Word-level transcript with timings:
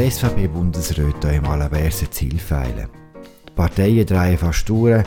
die 0.00 0.10
SVP-Bundesräte 0.10 1.28
im 1.28 1.44
Alaverse 1.44 2.08
Ziel 2.08 2.38
feilen. 2.38 2.88
Die 3.46 3.52
Parteien 3.52 4.06
drehen 4.06 4.38
fast 4.38 4.66
durch, 4.66 5.04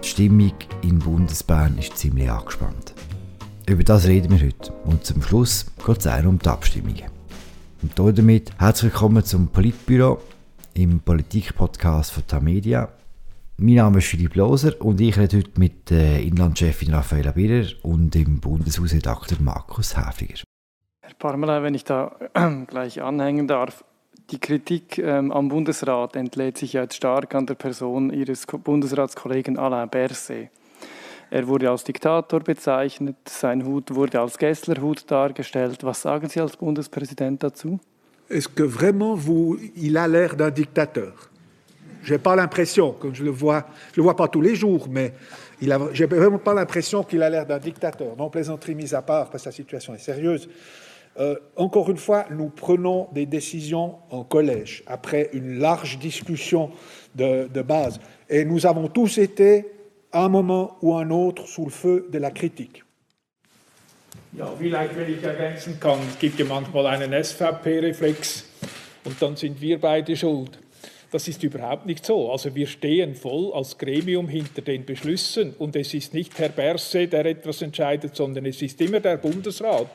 die 0.00 0.06
Stimmung 0.06 0.52
in 0.82 1.00
Bundesbahn 1.00 1.76
ist 1.78 1.98
ziemlich 1.98 2.30
angespannt. 2.30 2.94
Über 3.68 3.82
das 3.82 4.06
reden 4.06 4.30
wir 4.30 4.46
heute 4.46 4.72
und 4.84 5.04
zum 5.04 5.20
Schluss 5.20 5.66
geht 5.84 5.98
es 5.98 6.06
auch 6.06 6.24
um 6.24 6.38
die 6.38 6.48
Abstimmungen. 6.48 7.10
Und 7.82 7.98
damit 7.98 8.52
herzlich 8.56 8.92
willkommen 8.92 9.24
zum 9.24 9.48
Politbüro 9.48 10.20
im 10.74 11.00
Politik-Podcast 11.00 12.12
von 12.12 12.24
Tamedia. 12.28 12.88
Mein 13.56 13.74
Name 13.74 13.98
ist 13.98 14.06
Philipp 14.06 14.36
Loser 14.36 14.80
und 14.80 15.00
ich 15.00 15.18
rede 15.18 15.38
heute 15.38 15.58
mit 15.58 15.90
der 15.90 16.22
Inlandchefin 16.22 16.94
Raffaella 16.94 17.32
Birrer 17.32 17.66
und 17.82 18.14
dem 18.14 18.38
Bundeshausredakteur 18.38 19.38
Markus 19.40 19.96
Häfiger. 19.96 20.44
Herr 21.02 21.14
Parmela, 21.18 21.64
wenn 21.64 21.74
ich 21.74 21.82
da 21.82 22.14
gleich 22.68 23.02
anhängen 23.02 23.48
darf, 23.48 23.82
die 24.30 24.38
Kritik 24.38 24.98
ähm, 24.98 25.30
am 25.30 25.48
Bundesrat 25.48 26.16
entlädt 26.16 26.58
sich 26.58 26.72
jetzt 26.72 26.96
stark 26.96 27.34
an 27.34 27.46
der 27.46 27.54
Person 27.54 28.12
Ihres 28.12 28.46
Bundesratskollegen 28.46 29.58
Alain 29.58 29.88
Berset. 29.88 30.50
Er 31.30 31.46
wurde 31.48 31.70
als 31.70 31.84
Diktator 31.84 32.40
bezeichnet, 32.40 33.16
sein 33.28 33.64
Hut 33.64 33.94
wurde 33.94 34.20
als 34.20 34.38
Gesslerhut 34.38 35.10
dargestellt. 35.10 35.82
Was 35.82 36.02
sagen 36.02 36.28
Sie 36.28 36.40
als 36.40 36.56
Bundespräsident 36.56 37.42
dazu? 37.42 37.80
Est-ce 38.28 38.48
que 38.48 38.64
vraiment 38.64 39.14
vous, 39.16 39.56
il 39.76 39.96
a 39.96 40.06
l'air 40.06 40.36
d'un 40.36 40.50
dictateur 40.50 41.12
J'ai 42.02 42.18
pas 42.18 42.36
l'impression, 42.36 42.92
comme 42.92 43.14
je 43.14 43.24
le 43.24 43.30
vois, 43.30 43.64
je 43.92 44.00
le 44.00 44.02
vois 44.02 44.16
pas 44.16 44.28
tous 44.28 44.40
les 44.40 44.54
jours, 44.54 44.88
mais 44.88 45.12
a, 45.68 45.78
j'ai 45.92 46.06
vraiment 46.06 46.38
pas 46.38 46.54
l'impression 46.54 47.02
qu'il 47.02 47.22
a 47.22 47.30
l'air 47.30 47.46
d'un 47.46 47.58
dictateur. 47.58 48.16
Non, 48.16 48.30
plaisanterie 48.30 48.74
mise 48.74 48.94
à 48.94 49.02
part, 49.02 49.30
parce 49.30 49.42
que 49.44 49.48
la 49.48 49.52
situation 49.52 49.94
est 49.94 49.98
sérieuse. 49.98 50.48
Euh, 51.18 51.36
encore 51.56 51.90
une 51.90 51.96
fois, 51.96 52.26
nous 52.30 52.50
prenons 52.50 53.08
des 53.12 53.26
décisions 53.26 53.96
en 54.10 54.22
collège, 54.22 54.82
après 54.86 55.30
une 55.32 55.58
large 55.58 55.98
discussion 55.98 56.70
de, 57.14 57.48
de 57.48 57.62
base. 57.62 58.00
Et 58.28 58.44
nous 58.44 58.66
avons 58.66 58.88
tous 58.88 59.18
été 59.18 59.64
un 60.12 60.28
moment 60.28 60.76
ou 60.82 60.94
un 60.94 61.10
autre 61.10 61.46
sous 61.46 61.64
le 61.64 61.70
feu 61.70 62.06
de 62.10 62.18
la 62.18 62.30
Kritik. 62.30 62.82
Ja, 64.36 64.52
vielleicht, 64.58 64.94
wenn 64.96 65.10
ich 65.10 65.22
ergänzen 65.22 65.80
kann, 65.80 65.98
es 66.10 66.18
gibt 66.18 66.38
ja 66.38 66.44
manchmal 66.44 66.86
einen 66.86 67.24
SVP-Reflex 67.24 68.44
und 69.04 69.22
dann 69.22 69.34
sind 69.34 69.58
wir 69.62 69.80
beide 69.80 70.14
schuld. 70.14 70.58
Das 71.10 71.26
ist 71.28 71.42
überhaupt 71.42 71.86
nicht 71.86 72.04
so. 72.04 72.30
Also 72.30 72.54
wir 72.54 72.66
stehen 72.66 73.14
voll 73.14 73.52
als 73.54 73.78
Gremium 73.78 74.28
hinter 74.28 74.60
den 74.60 74.84
Beschlüssen 74.84 75.54
und 75.58 75.74
es 75.76 75.94
ist 75.94 76.12
nicht 76.12 76.38
Herr 76.38 76.50
Berse, 76.50 77.06
der 77.06 77.24
etwas 77.24 77.62
entscheidet, 77.62 78.14
sondern 78.14 78.44
es 78.44 78.60
ist 78.60 78.78
immer 78.82 79.00
der 79.00 79.16
Bundesrat. 79.16 79.86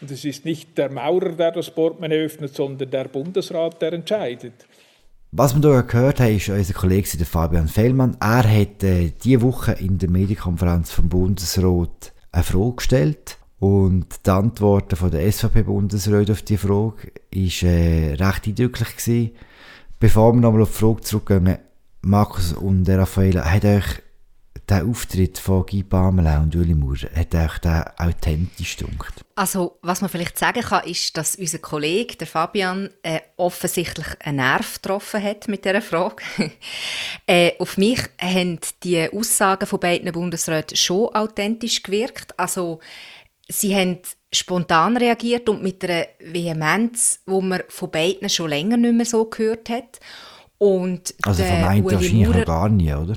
Und 0.00 0.10
es 0.10 0.24
ist 0.24 0.44
nicht 0.44 0.78
der 0.78 0.90
Maurer, 0.90 1.32
der 1.32 1.52
das 1.52 1.70
Portemonnaie 1.70 2.24
öffnet, 2.24 2.54
sondern 2.54 2.90
der 2.90 3.04
Bundesrat, 3.04 3.82
der 3.82 3.92
entscheidet. 3.92 4.66
Was 5.32 5.54
wir 5.54 5.70
hier 5.70 5.82
gehört 5.82 6.20
haben, 6.20 6.36
ist 6.36 6.48
unser 6.48 6.74
Kollege 6.74 7.24
Fabian 7.24 7.68
Fellmann. 7.68 8.16
Er 8.18 8.42
hat 8.42 8.82
äh, 8.82 9.12
diese 9.22 9.42
Woche 9.42 9.72
in 9.72 9.98
der 9.98 10.10
Medienkonferenz 10.10 10.90
vom 10.90 11.08
Bundesrat 11.08 12.12
eine 12.32 12.42
Frage 12.42 12.76
gestellt. 12.76 13.36
Und 13.60 14.06
die 14.26 14.30
Antworten 14.30 14.96
von 14.96 15.10
der 15.10 15.30
SVP-Bundesrat 15.30 16.30
auf 16.30 16.42
diese 16.42 16.66
Frage 16.66 17.12
war 17.32 17.70
äh, 17.70 18.14
recht 18.14 18.46
eindrücklich. 18.46 18.96
Gewesen. 18.96 19.30
Bevor 20.00 20.32
wir 20.32 20.40
nochmal 20.40 20.62
auf 20.62 20.70
die 20.70 20.78
Frage 20.78 21.00
zurückgehen, 21.02 21.58
Markus 22.02 22.54
und 22.54 22.88
Raffaella, 22.88 23.44
hat 23.44 23.64
euch 23.66 24.02
der 24.70 24.86
Auftritt 24.86 25.38
von 25.38 25.66
Guy 25.66 25.82
Pamela 25.82 26.40
und 26.40 26.54
Uli 26.54 26.74
Maurer, 26.74 27.10
hat 27.14 27.34
euch 27.34 27.58
der 27.58 27.92
authentisch 27.98 28.76
gedunkt? 28.76 29.24
Also, 29.34 29.78
was 29.82 30.00
man 30.00 30.10
vielleicht 30.10 30.38
sagen 30.38 30.62
kann, 30.62 30.84
ist, 30.84 31.16
dass 31.16 31.34
unser 31.34 31.58
Kollege, 31.58 32.16
der 32.16 32.26
Fabian, 32.26 32.90
äh, 33.02 33.20
offensichtlich 33.36 34.06
einen 34.20 34.36
Nerv 34.36 34.74
getroffen 34.74 35.22
hat 35.22 35.48
mit 35.48 35.64
dieser 35.64 35.82
Frage. 35.82 36.22
äh, 37.26 37.52
auf 37.58 37.76
mich 37.76 38.00
haben 38.20 38.60
die 38.84 39.08
Aussagen 39.12 39.66
von 39.66 39.80
beiden 39.80 40.12
Bundesräten 40.12 40.76
schon 40.76 41.14
authentisch 41.14 41.82
gewirkt. 41.82 42.38
Also, 42.38 42.78
sie 43.48 43.74
haben 43.74 43.98
spontan 44.32 44.96
reagiert 44.96 45.48
und 45.48 45.62
mit 45.62 45.84
einer 45.84 46.06
Vehemenz, 46.20 47.20
wo 47.26 47.40
man 47.40 47.62
von 47.68 47.90
beiden 47.90 48.28
schon 48.28 48.50
länger 48.50 48.76
nicht 48.76 48.94
mehr 48.94 49.06
so 49.06 49.24
gehört 49.24 49.68
hat. 49.68 49.98
Und 50.58 51.14
also 51.22 51.42
von 51.42 51.56
einem 51.56 51.84
wahrscheinlich 51.84 52.44
gar 52.44 52.68
nie, 52.68 52.92
oder? 52.92 53.16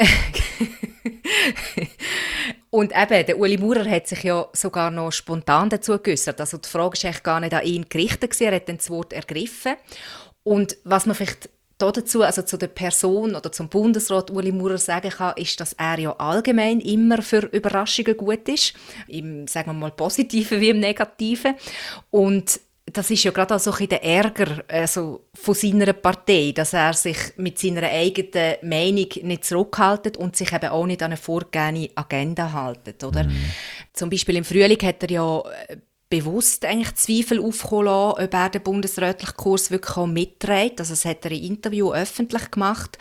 Und 2.70 2.92
eben, 2.96 3.26
der 3.26 3.38
Uli 3.38 3.58
Maurer 3.58 3.88
hat 3.88 4.06
sich 4.06 4.22
ja 4.22 4.46
sogar 4.52 4.90
noch 4.90 5.10
spontan 5.12 5.68
dazu 5.70 5.98
geäußert. 5.98 6.40
Also 6.40 6.58
die 6.58 6.68
Frage 6.68 6.94
ist 6.94 7.04
eigentlich 7.04 7.22
gar 7.22 7.40
nicht 7.40 7.54
an 7.54 7.64
ihn 7.64 7.86
gerichtet, 7.88 8.40
er 8.40 8.54
hat 8.54 8.68
dann 8.68 8.76
das 8.76 8.90
Wort 8.90 9.12
ergriffen. 9.12 9.74
Und 10.42 10.76
was 10.84 11.06
man 11.06 11.14
vielleicht 11.16 11.50
dazu, 11.78 12.22
also 12.22 12.42
zu 12.42 12.56
der 12.56 12.68
Person 12.68 13.34
oder 13.34 13.50
zum 13.52 13.68
Bundesrat 13.68 14.30
Uli 14.30 14.52
Maurer 14.52 14.78
sagen 14.78 15.10
kann, 15.10 15.36
ist, 15.36 15.60
dass 15.60 15.72
er 15.74 15.98
ja 15.98 16.12
allgemein 16.16 16.80
immer 16.80 17.22
für 17.22 17.46
Überraschungen 17.46 18.16
gut 18.16 18.48
ist. 18.48 18.74
Im, 19.08 19.46
sagen 19.46 19.70
wir 19.70 19.74
mal, 19.74 19.90
Positiven 19.90 20.60
wie 20.60 20.70
im 20.70 20.80
Negativen. 20.80 21.54
Und 22.10 22.60
das 22.92 23.10
ist 23.10 23.24
ja 23.24 23.30
gerade 23.30 23.54
auch 23.54 23.60
so 23.60 23.72
ein 23.72 23.88
der 23.88 24.02
Ärger 24.02 24.64
also 24.68 25.26
von 25.34 25.54
seiner 25.54 25.92
Partei, 25.92 26.52
dass 26.54 26.72
er 26.72 26.92
sich 26.92 27.16
mit 27.36 27.58
seiner 27.58 27.82
eigenen 27.82 28.56
Meinung 28.62 29.08
nicht 29.22 29.44
zurückhaltet 29.44 30.16
und 30.16 30.36
sich 30.36 30.52
eben 30.52 30.68
auch 30.68 30.86
nicht 30.86 31.02
an 31.02 31.12
eine 31.12 31.16
vorgegebene 31.16 31.90
Agenda 31.94 32.52
haltet, 32.52 33.02
oder? 33.04 33.24
Mhm. 33.24 33.50
Zum 33.92 34.10
Beispiel 34.10 34.36
im 34.36 34.44
Frühling 34.44 34.80
hat 34.82 35.02
er 35.02 35.10
ja 35.10 35.42
äh, 35.68 35.76
bewusst 36.10 36.64
eigentlich 36.64 36.94
Zweifel 36.96 37.38
aufkommen 37.40 37.86
lassen, 37.86 38.24
ob 38.24 38.34
er 38.34 38.50
den 38.50 38.62
bundesrätlichen 38.62 39.36
Kurs 39.36 39.70
wirklich 39.70 39.96
auch 39.96 40.06
mitträgt. 40.06 40.80
Also 40.80 40.92
das 40.92 41.04
hat 41.04 41.24
er 41.24 41.30
im 41.30 41.42
Interview 41.42 41.92
öffentlich 41.92 42.50
gemacht. 42.50 42.98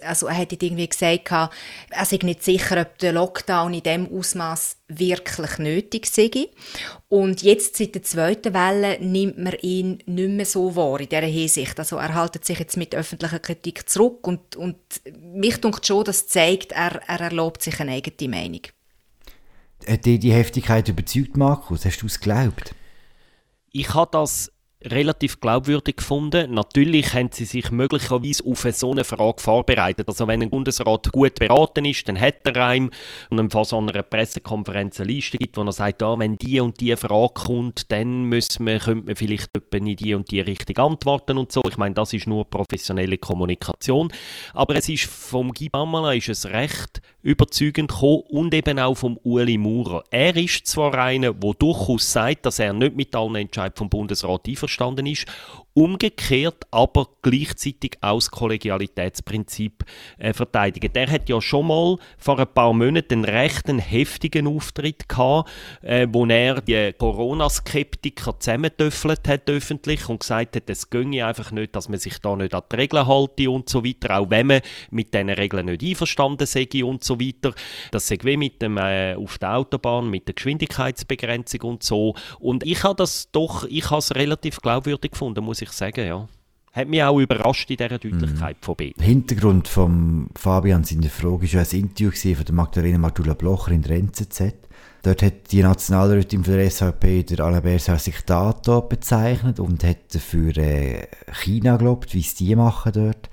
Also 0.00 0.26
er 0.26 0.38
hat 0.38 0.52
irgendwie 0.52 0.88
gesagt, 0.88 1.30
er 1.30 1.50
sei 2.04 2.18
nicht 2.22 2.42
sicher, 2.42 2.80
ob 2.80 2.96
der 2.98 3.12
Lockdown 3.12 3.74
in 3.74 3.82
dem 3.82 4.10
Ausmaß 4.10 4.78
wirklich 4.88 5.58
nötig 5.58 6.06
sei. 6.06 6.48
Und 7.08 7.42
jetzt 7.42 7.76
seit 7.76 7.94
der 7.94 8.02
zweiten 8.02 8.54
Welle 8.54 8.98
nimmt 9.00 9.38
man 9.38 9.54
ihn 9.60 9.98
nicht 10.06 10.30
mehr 10.30 10.46
so 10.46 10.74
wahr 10.74 10.98
in 10.98 11.10
dieser 11.10 11.22
Hinsicht. 11.22 11.78
Also 11.78 11.96
er 11.96 12.14
haltet 12.14 12.46
sich 12.46 12.58
jetzt 12.58 12.78
mit 12.78 12.94
öffentlicher 12.94 13.38
Kritik 13.38 13.86
zurück 13.88 14.26
und, 14.26 14.56
und 14.56 14.76
mich 15.20 15.60
denkt 15.60 15.86
schon, 15.86 16.04
das 16.04 16.26
zeigt, 16.26 16.72
er, 16.72 17.02
er 17.06 17.20
erlaubt 17.20 17.62
sich 17.62 17.78
eine 17.80 17.92
eigene 17.92 18.30
Meinung. 18.30 18.62
Hat 19.86 20.06
dich 20.06 20.20
die 20.20 20.32
Heftigkeit 20.32 20.88
überzeugt, 20.88 21.36
Markus? 21.36 21.84
Hast 21.84 22.02
du 22.02 22.06
es 22.06 22.20
geglaubt? 22.20 22.74
Ich 23.70 23.94
habe 23.94 24.10
das 24.10 24.52
relativ 24.90 25.40
glaubwürdig 25.40 25.96
gefunden. 25.96 26.54
Natürlich 26.54 27.14
haben 27.14 27.30
sie 27.32 27.44
sich 27.44 27.70
möglicherweise 27.70 28.44
auf 28.44 28.66
so 28.72 28.90
eine 28.90 29.04
Frage 29.04 29.40
vorbereitet. 29.40 30.08
Also 30.08 30.26
wenn 30.26 30.42
ein 30.42 30.50
Bundesrat 30.50 31.10
gut 31.12 31.36
beraten 31.36 31.84
ist, 31.84 32.08
dann 32.08 32.20
hat 32.20 32.36
er 32.44 32.64
einem 32.64 32.90
und 33.30 33.50
vor 33.50 33.64
so 33.64 33.78
einer 33.78 34.02
Pressekonferenz 34.02 35.00
eine 35.00 35.12
Liste 35.12 35.38
gibt, 35.38 35.56
wo 35.56 35.62
er 35.62 35.72
sagt, 35.72 36.02
ah, 36.02 36.18
wenn 36.18 36.36
die 36.36 36.60
und 36.60 36.80
die 36.80 36.94
Frage 36.96 37.34
kommt, 37.34 37.90
dann 37.90 38.24
müssen 38.24 38.66
wir, 38.66 38.78
könnte 38.78 39.06
man 39.06 39.16
vielleicht 39.16 39.50
in 39.72 39.96
die 39.96 40.14
und 40.14 40.30
die 40.30 40.40
Richtung 40.40 40.76
antworten 40.78 41.38
und 41.38 41.52
so. 41.52 41.62
Ich 41.68 41.76
meine, 41.76 41.94
das 41.94 42.12
ist 42.12 42.26
nur 42.26 42.44
professionelle 42.44 43.18
Kommunikation. 43.18 44.12
Aber 44.54 44.76
es 44.76 44.88
ist 44.88 45.04
vom 45.04 45.52
Guy 45.52 45.68
Bamala 45.68 46.12
ist 46.12 46.28
es 46.28 46.46
recht 46.46 47.00
überzeugend 47.22 47.90
gekommen 47.90 48.22
und 48.28 48.54
eben 48.54 48.78
auch 48.78 48.94
vom 48.94 49.18
Uli 49.24 49.58
Maurer. 49.58 50.04
Er 50.10 50.36
ist 50.36 50.66
zwar 50.66 50.94
einer, 50.94 51.32
der 51.34 51.54
durchaus 51.54 52.12
sagt, 52.12 52.46
dass 52.46 52.58
er 52.58 52.72
nicht 52.72 52.94
mit 52.94 53.14
allen 53.14 53.34
Entscheidungen 53.34 53.76
vom 53.76 53.88
Bundesrat 53.88 54.46
einverstanden 54.46 54.75
einverstanden 54.76 55.06
ist. 55.06 55.26
Umgekehrt 55.76 56.64
aber 56.70 57.06
gleichzeitig 57.20 57.98
auch 58.00 58.16
das 58.16 58.30
Kollegialitätsprinzip 58.30 59.84
äh, 60.16 60.32
verteidigen. 60.32 60.90
Der 60.90 61.10
hat 61.10 61.28
ja 61.28 61.38
schon 61.42 61.66
mal 61.66 61.98
vor 62.16 62.38
ein 62.38 62.46
paar 62.46 62.72
Monaten 62.72 63.12
einen 63.12 63.24
recht 63.26 63.68
heftigen 63.68 64.46
Auftritt 64.46 65.06
gehabt, 65.06 65.50
äh, 65.82 66.06
wo 66.10 66.24
er 66.24 66.62
die 66.62 66.94
Corona-Skeptiker 66.96 68.40
zusammentöffelt 68.40 69.28
hat 69.28 69.50
öffentlich 69.50 70.08
und 70.08 70.20
gesagt 70.20 70.56
hat, 70.56 70.70
es 70.70 70.88
ginge 70.88 71.26
einfach 71.26 71.52
nicht, 71.52 71.76
dass 71.76 71.90
man 71.90 71.98
sich 71.98 72.20
da 72.20 72.34
nicht 72.36 72.54
an 72.54 72.62
die 72.72 72.76
Regeln 72.76 73.06
halte 73.06 73.50
und 73.50 73.68
so 73.68 73.84
weiter, 73.84 74.18
auch 74.18 74.30
wenn 74.30 74.46
man 74.46 74.60
mit 74.90 75.12
diesen 75.12 75.28
Regeln 75.28 75.66
nicht 75.66 75.82
einverstanden 75.82 76.46
sei 76.46 76.66
und 76.84 77.04
so 77.04 77.20
weiter. 77.20 77.54
Das 77.90 78.08
sei 78.08 78.16
wie 78.22 78.38
mit 78.38 78.62
dem 78.62 78.78
äh, 78.78 79.14
auf 79.14 79.36
der 79.36 79.58
Autobahn, 79.58 80.08
mit 80.08 80.26
der 80.26 80.34
Geschwindigkeitsbegrenzung 80.36 81.60
und 81.62 81.82
so. 81.82 82.14
Und 82.38 82.64
ich 82.64 82.82
habe 82.82 82.96
das 82.96 83.30
doch, 83.30 83.64
ich 83.64 83.90
habe 83.90 83.98
es 83.98 84.14
relativ 84.14 84.60
glaubwürdig 84.62 85.10
gefunden, 85.10 85.44
muss 85.44 85.60
ich 85.60 85.65
sagen, 85.72 86.06
ja. 86.06 86.28
Hat 86.72 86.88
mich 86.88 87.02
auch 87.02 87.18
überrascht 87.18 87.70
in 87.70 87.78
dieser 87.78 87.98
Deutlichkeit 87.98 88.56
mhm. 88.60 88.64
von 88.64 88.76
beiden. 88.76 89.02
Hintergrund 89.02 89.66
von 89.66 90.28
Fabian 90.34 90.84
seiner 90.84 91.08
Frage 91.08 91.42
war 91.42 91.48
ja 91.48 91.60
ein 91.60 91.78
Interview 91.78 92.34
von 92.34 92.44
der 92.44 92.54
Magdalena 92.54 92.98
Martula 92.98 93.32
Blocher 93.32 93.72
in 93.72 93.80
der 93.80 93.96
NZZ. 93.96 94.52
Dort 95.02 95.22
hat 95.22 95.52
die 95.52 95.62
Nationalrätin 95.62 96.44
für 96.44 96.56
der 96.56 96.70
SVP 96.70 97.22
der 97.22 97.40
Alain 97.40 97.62
Berset 97.62 97.90
als 97.90 98.04
Diktator 98.04 98.88
bezeichnet 98.88 99.60
und 99.60 99.84
hat 99.84 100.12
für 100.12 100.54
äh, 100.56 101.06
China 101.32 101.76
gelobt, 101.76 102.12
wie 102.12 102.20
es 102.20 102.34
die 102.34 102.54
machen 102.56 102.92
dort. 102.92 103.30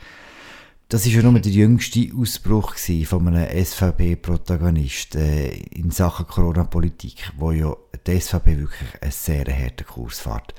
Das 0.88 1.08
war 1.08 1.12
ja 1.12 1.24
nur 1.24 1.40
der 1.40 1.52
jüngste 1.52 2.12
Ausbruch 2.16 2.76
von 3.06 3.28
einem 3.28 3.66
SVP-Protagonist 3.66 5.16
äh, 5.16 5.50
in 5.72 5.90
Sachen 5.90 6.28
Corona-Politik, 6.28 7.32
wo 7.38 7.52
ja 7.52 7.76
die 8.06 8.20
SVP 8.20 8.60
wirklich 8.60 9.02
einen 9.02 9.12
sehr 9.12 9.46
harten 9.46 9.88
Kurs 9.88 10.20
fährt. 10.20 10.54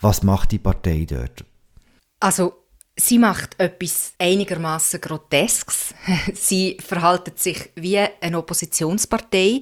Was 0.00 0.22
macht 0.22 0.52
die 0.52 0.58
Partei 0.58 1.06
dort? 1.08 1.44
Also 2.20 2.66
Sie 2.98 3.18
macht 3.18 3.60
etwas 3.60 4.14
einigermaßen 4.18 5.02
Grotesks. 5.02 5.92
Sie 6.32 6.78
verhaltet 6.80 7.38
sich 7.38 7.70
wie 7.74 7.98
eine 7.98 8.38
Oppositionspartei, 8.38 9.60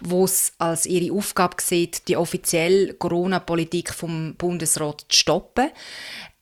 wo 0.00 0.24
es 0.24 0.52
als 0.58 0.86
ihre 0.86 1.12
Aufgabe 1.12 1.56
sieht, 1.60 2.06
die 2.06 2.16
offizielle 2.16 2.94
Corona-Politik 2.94 3.92
vom 3.92 4.36
Bundesrat 4.36 5.00
zu 5.08 5.18
stoppen, 5.18 5.70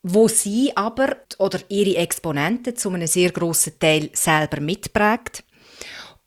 wo 0.02 0.28
sie 0.28 0.76
aber 0.76 1.16
oder 1.38 1.60
ihre 1.70 1.96
Exponenten 1.96 2.76
zu 2.76 2.90
einem 2.90 3.06
sehr 3.06 3.30
großen 3.32 3.78
Teil 3.78 4.10
selber 4.12 4.60
mitprägt. 4.60 5.44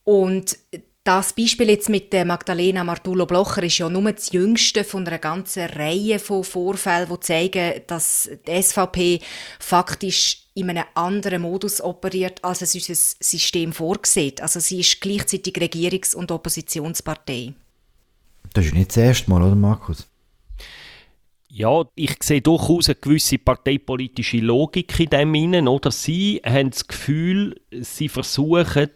Und 0.04 0.58
das 1.08 1.32
Beispiel 1.32 1.70
jetzt 1.70 1.88
mit 1.88 2.12
der 2.12 2.26
Magdalena 2.26 2.84
Martullo 2.84 3.26
Blocher 3.26 3.64
ist 3.64 3.78
ja 3.78 3.88
nur 3.88 4.12
das 4.12 4.34
jüngste 4.34 4.84
von 4.84 5.08
einer 5.08 5.20
ganzen 5.20 5.64
Reihe 5.64 6.20
von 6.20 6.44
Vorfällen, 6.44 7.08
die 7.10 7.20
zeigen, 7.22 7.82
dass 7.88 8.30
die 8.46 8.62
SVP 8.62 9.22
faktisch 9.58 10.48
in 10.54 10.70
einem 10.70 10.84
anderen 10.96 11.44
Modus 11.44 11.80
operiert, 11.80 12.44
als 12.44 12.62
es 12.62 12.76
unser 12.76 12.94
System 12.94 13.72
vorsieht. 13.72 14.42
Also 14.42 14.60
sie 14.60 14.82
ist 14.82 15.00
gleichzeitig 15.00 15.56
Regierungs- 15.56 16.14
und 16.14 16.30
Oppositionspartei. 16.30 17.54
Das 18.54 18.66
ist 18.66 18.74
nicht 18.74 18.90
das 18.90 18.98
erste 18.98 19.30
Mal, 19.30 19.44
oder 19.44 19.56
Markus? 19.56 20.06
Ja, 21.50 21.86
ich 21.96 22.22
sehe 22.22 22.42
durchaus 22.42 22.90
eine 22.90 22.96
gewisse 22.96 23.38
parteipolitische 23.38 24.40
Logik 24.40 25.00
in 25.00 25.10
dem 25.10 25.34
Innen, 25.34 25.70
oder? 25.70 25.90
Sie 25.90 26.42
haben 26.46 26.72
das 26.72 26.86
Gefühl, 26.86 27.56
sie 27.82 28.10
versuchen, 28.10 28.90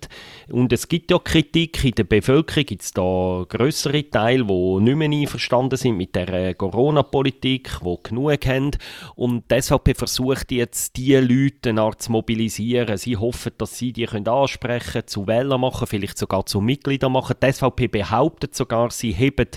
und 0.50 0.74
es 0.74 0.88
gibt 0.88 1.12
ja 1.12 1.20
Kritik 1.20 1.84
in 1.84 1.92
der 1.92 2.04
Bevölkerung, 2.04 2.66
gibt 2.66 2.82
es 2.82 2.92
da 2.92 3.46
größere 3.48 4.10
Teile, 4.10 4.46
die 4.46 4.80
nicht 4.82 4.96
mehr 4.96 5.10
einverstanden 5.10 5.78
sind 5.78 5.98
mit 5.98 6.16
der 6.16 6.30
äh, 6.30 6.54
Corona-Politik, 6.54 7.80
die 7.84 7.98
genug 8.04 8.46
haben. 8.46 8.72
Und 9.16 9.46
SVP 9.52 9.94
versucht 9.94 10.52
jetzt, 10.52 10.98
diese 10.98 11.22
Leute 11.22 11.74
zu 11.98 12.12
mobilisieren. 12.12 12.98
Sie 12.98 13.16
hoffen, 13.16 13.54
dass 13.58 13.78
sie 13.78 13.94
die 13.94 14.06
können 14.06 14.28
ansprechen 14.28 14.92
können, 14.92 15.08
zu 15.08 15.28
Wählern 15.28 15.62
machen, 15.62 15.88
vielleicht 15.88 16.18
sogar 16.18 16.46
zu 16.46 16.60
Mitgliedern 16.60 17.14
machen. 17.14 17.36
Die 17.42 17.52
SVP 17.52 17.88
behauptet 17.88 18.56
sogar, 18.56 18.92
sie 18.92 19.16
haben 19.16 19.48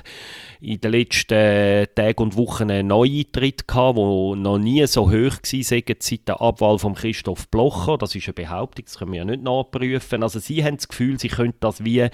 in 0.60 0.80
den 0.80 0.92
letzten 0.92 1.86
Tagen 1.94 2.22
und 2.22 2.36
Wochen 2.36 2.70
einen 2.70 2.88
Neueintritt 2.88 3.66
gehabt, 3.66 3.98
der 3.98 4.36
noch 4.36 4.58
nie 4.58 4.86
so 4.86 5.10
hoch 5.10 5.12
war 5.12 5.62
seit 5.62 6.28
der 6.28 6.40
Abwahl 6.40 6.78
von 6.78 6.94
Christoph 6.94 7.48
Blocher. 7.48 7.98
Das 7.98 8.14
ist 8.14 8.26
eine 8.26 8.34
Behauptung, 8.34 8.84
das 8.84 8.98
können 8.98 9.13
wir 9.14 9.20
ja 9.20 9.24
nicht 9.24 9.42
nachprüfen. 9.42 10.22
Also 10.22 10.38
sie 10.38 10.62
haben 10.64 10.76
das 10.76 10.88
Gefühl, 10.88 11.18
sie 11.18 11.28
könnten 11.28 11.58
das 11.60 11.84
wie 11.84 12.08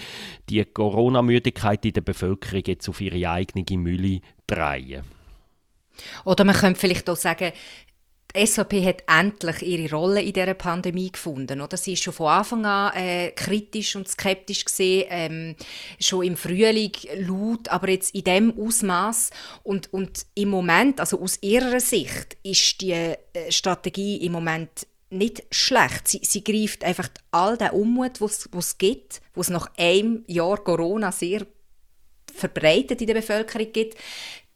die 0.48 0.64
Corona-Müdigkeit 0.64 1.84
in 1.84 1.92
der 1.92 2.02
Bevölkerung 2.02 2.62
jetzt 2.66 2.88
auf 2.88 3.00
ihre 3.00 3.30
eigene 3.30 3.64
Mühle 3.78 4.20
drehen. 4.46 5.02
Oder 6.24 6.44
man 6.44 6.54
könnte 6.54 6.80
vielleicht 6.80 7.10
auch 7.10 7.16
sagen, 7.16 7.52
die 8.34 8.46
SVP 8.46 8.84
hat 8.84 9.02
endlich 9.08 9.62
ihre 9.62 9.94
Rolle 9.94 10.22
in 10.22 10.32
dieser 10.32 10.54
Pandemie 10.54 11.10
gefunden. 11.10 11.60
Oder? 11.60 11.76
Sie 11.76 11.94
ist 11.94 12.02
schon 12.02 12.12
von 12.12 12.28
Anfang 12.28 12.64
an 12.64 12.94
äh, 12.94 13.30
kritisch 13.32 13.96
und 13.96 14.08
skeptisch 14.08 14.64
gesehen, 14.64 15.06
ähm, 15.10 15.56
schon 15.98 16.24
im 16.24 16.36
Frühling 16.36 16.92
laut, 17.16 17.68
aber 17.68 17.90
jetzt 17.90 18.14
in 18.14 18.24
dem 18.24 18.54
Ausmaß 18.58 19.30
und, 19.62 19.92
und 19.92 20.26
im 20.34 20.50
Moment, 20.50 21.00
also 21.00 21.20
aus 21.20 21.38
ihrer 21.42 21.80
Sicht, 21.80 22.36
ist 22.42 22.80
die 22.80 22.92
äh, 22.92 23.16
Strategie 23.48 24.18
im 24.18 24.32
Moment 24.32 24.86
nicht 25.10 25.42
schlecht. 25.50 26.08
Sie, 26.08 26.20
sie 26.22 26.44
greift 26.44 26.84
einfach 26.84 27.08
all 27.30 27.56
den 27.56 27.70
Unmut, 27.70 28.20
was 28.20 28.48
es 28.56 28.78
gibt, 28.78 29.20
was 29.34 29.50
nach 29.50 29.70
einem 29.76 30.24
Jahr 30.26 30.58
Corona 30.58 31.12
sehr 31.12 31.46
verbreitet 32.34 33.00
in 33.00 33.06
der 33.08 33.14
Bevölkerung 33.14 33.72
gibt, 33.72 33.96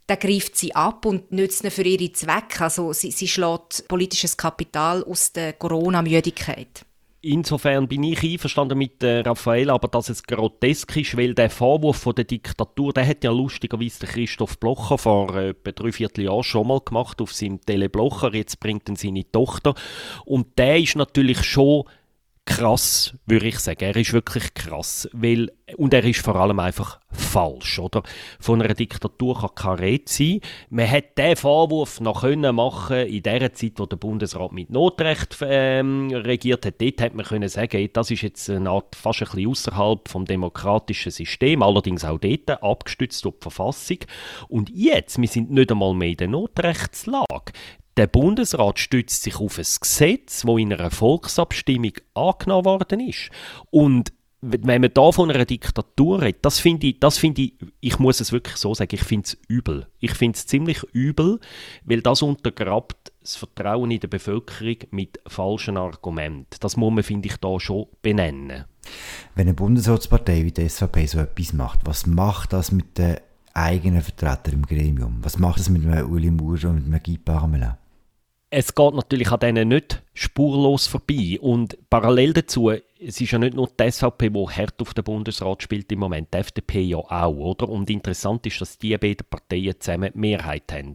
dann 0.06 0.18
greift 0.18 0.56
sie 0.56 0.74
ab 0.74 1.06
und 1.06 1.32
nützt 1.32 1.64
ihn 1.64 1.70
für 1.70 1.82
ihre 1.82 2.12
Zwecke. 2.12 2.64
Also 2.64 2.92
sie, 2.92 3.10
sie 3.10 3.28
schlägt 3.28 3.88
politisches 3.88 4.36
Kapital 4.36 5.02
aus 5.04 5.32
der 5.32 5.54
Corona-Müdigkeit. 5.54 6.84
Insofern 7.24 7.88
bin 7.88 8.02
ich 8.02 8.22
einverstanden 8.22 8.76
mit 8.76 9.02
äh, 9.02 9.20
Raphael, 9.20 9.70
aber 9.70 9.88
dass 9.88 10.10
es 10.10 10.24
grotesk 10.24 10.94
ist, 10.98 11.16
weil 11.16 11.34
der 11.34 11.48
Vorwurf 11.48 11.96
von 11.96 12.14
der 12.14 12.24
Diktatur, 12.24 12.92
der 12.92 13.06
hat 13.06 13.24
ja 13.24 13.30
lustigerweise 13.30 14.00
der 14.00 14.10
Christoph 14.10 14.58
Blocher 14.58 14.98
vor 14.98 15.34
äh, 15.34 15.48
etwa 15.50 15.72
drei 15.72 15.90
Vierteljahren 15.92 16.42
schon 16.42 16.68
mal 16.68 16.80
gemacht 16.80 17.22
auf 17.22 17.32
seinem 17.32 17.62
Teleblocher. 17.62 18.34
Jetzt 18.34 18.60
bringt 18.60 18.90
er 18.90 18.96
seine 18.96 19.24
Tochter. 19.32 19.74
Und 20.26 20.58
der 20.58 20.78
ist 20.78 20.96
natürlich 20.96 21.42
schon 21.44 21.84
krass, 22.46 23.14
würde 23.26 23.48
ich 23.48 23.58
sagen. 23.58 23.84
Er 23.84 23.96
ist 23.96 24.12
wirklich 24.12 24.54
krass, 24.54 25.08
weil, 25.12 25.50
und 25.76 25.94
er 25.94 26.04
ist 26.04 26.20
vor 26.20 26.36
allem 26.36 26.60
einfach 26.60 27.00
falsch, 27.10 27.78
oder? 27.78 28.02
Von 28.38 28.60
einer 28.60 28.74
Diktatur 28.74 29.40
kann 29.40 29.54
kein 29.54 29.84
Rede 29.84 30.04
sein. 30.06 30.40
Man 30.68 30.86
hätte 30.86 31.22
diesen 31.22 31.36
Vorwurf 31.36 32.00
noch 32.00 32.20
können 32.20 32.54
machen 32.54 33.06
in 33.06 33.22
der 33.22 33.52
Zeit, 33.54 33.72
wo 33.76 33.86
der 33.86 33.96
Bundesrat 33.96 34.52
mit 34.52 34.70
Notrecht 34.70 35.38
ähm, 35.40 36.10
regiert 36.10 36.66
hat. 36.66 36.80
Dort 36.80 37.00
hätte 37.00 37.16
man 37.16 37.24
können 37.24 37.48
sagen, 37.48 37.88
das 37.92 38.10
ist 38.10 38.22
jetzt 38.22 38.50
eine 38.50 38.70
Art, 38.70 38.94
fast 38.94 39.22
ein 39.22 39.28
bisschen 39.28 39.50
außerhalb 39.50 40.08
vom 40.08 40.24
demokratischen 40.24 41.12
System, 41.12 41.62
allerdings 41.62 42.04
auch 42.04 42.18
dort 42.18 42.62
abgestützt 42.62 43.26
auf 43.26 43.34
die 43.38 43.42
Verfassung. 43.42 43.98
Und 44.48 44.70
jetzt, 44.70 45.20
wir 45.20 45.28
sind 45.28 45.50
nicht 45.50 45.70
einmal 45.70 45.94
mehr 45.94 46.10
in 46.10 46.16
der 46.16 46.28
Notrechtslage. 46.28 47.52
Der 47.96 48.08
Bundesrat 48.08 48.80
stützt 48.80 49.22
sich 49.22 49.36
auf 49.36 49.58
ein 49.58 49.66
Gesetz, 49.80 50.42
das 50.42 50.58
in 50.58 50.72
einer 50.72 50.90
Volksabstimmung 50.90 51.92
angenommen 52.14 52.64
worden 52.64 53.00
ist. 53.00 53.30
Und 53.70 54.12
wenn 54.46 54.80
man 54.80 54.90
da 54.92 55.10
von 55.12 55.30
einer 55.30 55.44
Diktatur 55.44 56.20
redet, 56.20 56.44
das 56.44 56.58
finde 56.58 56.88
ich, 56.88 57.00
das 57.00 57.18
finde 57.18 57.42
ich, 57.42 57.54
ich 57.80 57.98
muss 57.98 58.20
es 58.20 58.32
wirklich 58.32 58.56
so 58.56 58.74
sagen, 58.74 58.94
ich 58.94 59.04
finde 59.04 59.26
es 59.26 59.38
übel. 59.48 59.86
Ich 60.00 60.12
finde 60.12 60.36
es 60.36 60.46
ziemlich 60.46 60.82
übel, 60.92 61.40
weil 61.84 62.02
das 62.02 62.20
untergrabt 62.20 63.12
das 63.22 63.36
Vertrauen 63.36 63.90
in 63.90 64.00
der 64.00 64.08
Bevölkerung 64.08 64.76
mit 64.90 65.18
falschen 65.26 65.76
Argumenten. 65.76 66.56
Das 66.60 66.76
muss 66.76 66.92
man, 66.92 67.04
finde 67.04 67.28
ich, 67.28 67.36
da 67.38 67.58
schon 67.58 67.86
benennen. 68.02 68.64
Wenn 69.34 69.48
eine 69.48 69.54
Bundesratspartei 69.54 70.44
wie 70.44 70.52
die 70.52 70.68
SVP 70.68 71.06
so 71.06 71.20
etwas 71.20 71.52
macht, 71.54 71.80
was 71.84 72.06
macht 72.06 72.52
das 72.52 72.70
mit 72.70 72.98
den 72.98 73.16
eigenen 73.54 74.02
Vertretern 74.02 74.54
im 74.54 74.66
Gremium? 74.66 75.18
Was 75.22 75.38
macht 75.38 75.60
das 75.60 75.70
mit 75.70 75.86
einem 75.86 76.10
Uli 76.10 76.30
Maurer 76.30 76.70
und 76.70 76.76
mit 76.76 76.86
einem 76.86 77.02
Guy 77.02 77.16
Parmelin? 77.16 77.74
Es 78.56 78.72
geht 78.72 78.94
natürlich 78.94 79.32
an 79.32 79.40
denen 79.40 79.68
nicht 79.68 80.00
spurlos 80.14 80.86
vorbei. 80.86 81.38
Und 81.40 81.76
parallel 81.90 82.34
dazu, 82.34 82.70
es 82.70 83.20
ist 83.20 83.32
ja 83.32 83.38
nicht 83.38 83.54
nur 83.54 83.68
die 83.68 83.90
SVP, 83.90 84.30
die 84.30 84.46
hart 84.46 84.80
auf 84.80 84.94
den 84.94 85.02
Bundesrat 85.02 85.64
spielt 85.64 85.90
im 85.90 85.98
Moment, 85.98 86.32
die 86.32 86.38
FDP 86.38 86.82
ja 86.82 86.98
auch, 86.98 87.34
oder? 87.34 87.68
Und 87.68 87.90
interessant 87.90 88.46
ist, 88.46 88.60
dass 88.60 88.78
die 88.78 88.96
beiden 88.96 89.26
Parteien 89.28 89.74
zusammen 89.80 90.12
die 90.14 90.18
Mehrheit 90.18 90.72
haben. 90.72 90.94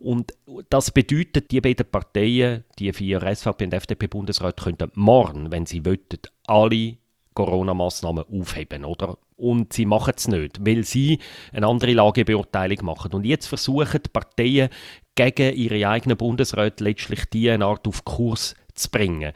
Und 0.00 0.34
das 0.68 0.90
bedeutet, 0.90 1.50
die 1.50 1.62
beiden 1.62 1.90
Parteien, 1.90 2.64
die 2.78 2.92
vier 2.92 3.20
SVP 3.34 3.64
und 3.64 3.74
FDP-Bundesräte, 3.74 4.62
könnten 4.62 4.92
morgen, 4.94 5.50
wenn 5.50 5.64
sie 5.64 5.86
wollten, 5.86 6.20
alle 6.46 6.98
Corona-Massnahmen 7.32 8.24
aufheben, 8.30 8.84
oder? 8.84 9.16
Und 9.36 9.72
sie 9.72 9.86
machen 9.86 10.14
es 10.16 10.28
nicht, 10.28 10.64
weil 10.64 10.84
sie 10.84 11.18
eine 11.52 11.66
andere 11.66 11.94
Lagebeurteilung 11.94 12.84
machen. 12.84 13.12
Und 13.12 13.24
jetzt 13.24 13.46
versuchen 13.46 14.00
die 14.04 14.10
Parteien 14.10 14.68
gegen 15.14 15.54
ihre 15.54 15.88
eigenen 15.88 16.16
Bundesräte 16.16 16.84
letztlich 16.84 17.26
diese 17.26 17.60
Art 17.60 17.86
auf 17.86 18.04
Kurs 18.04 18.54
zu 18.74 18.90
bringen. 18.90 19.32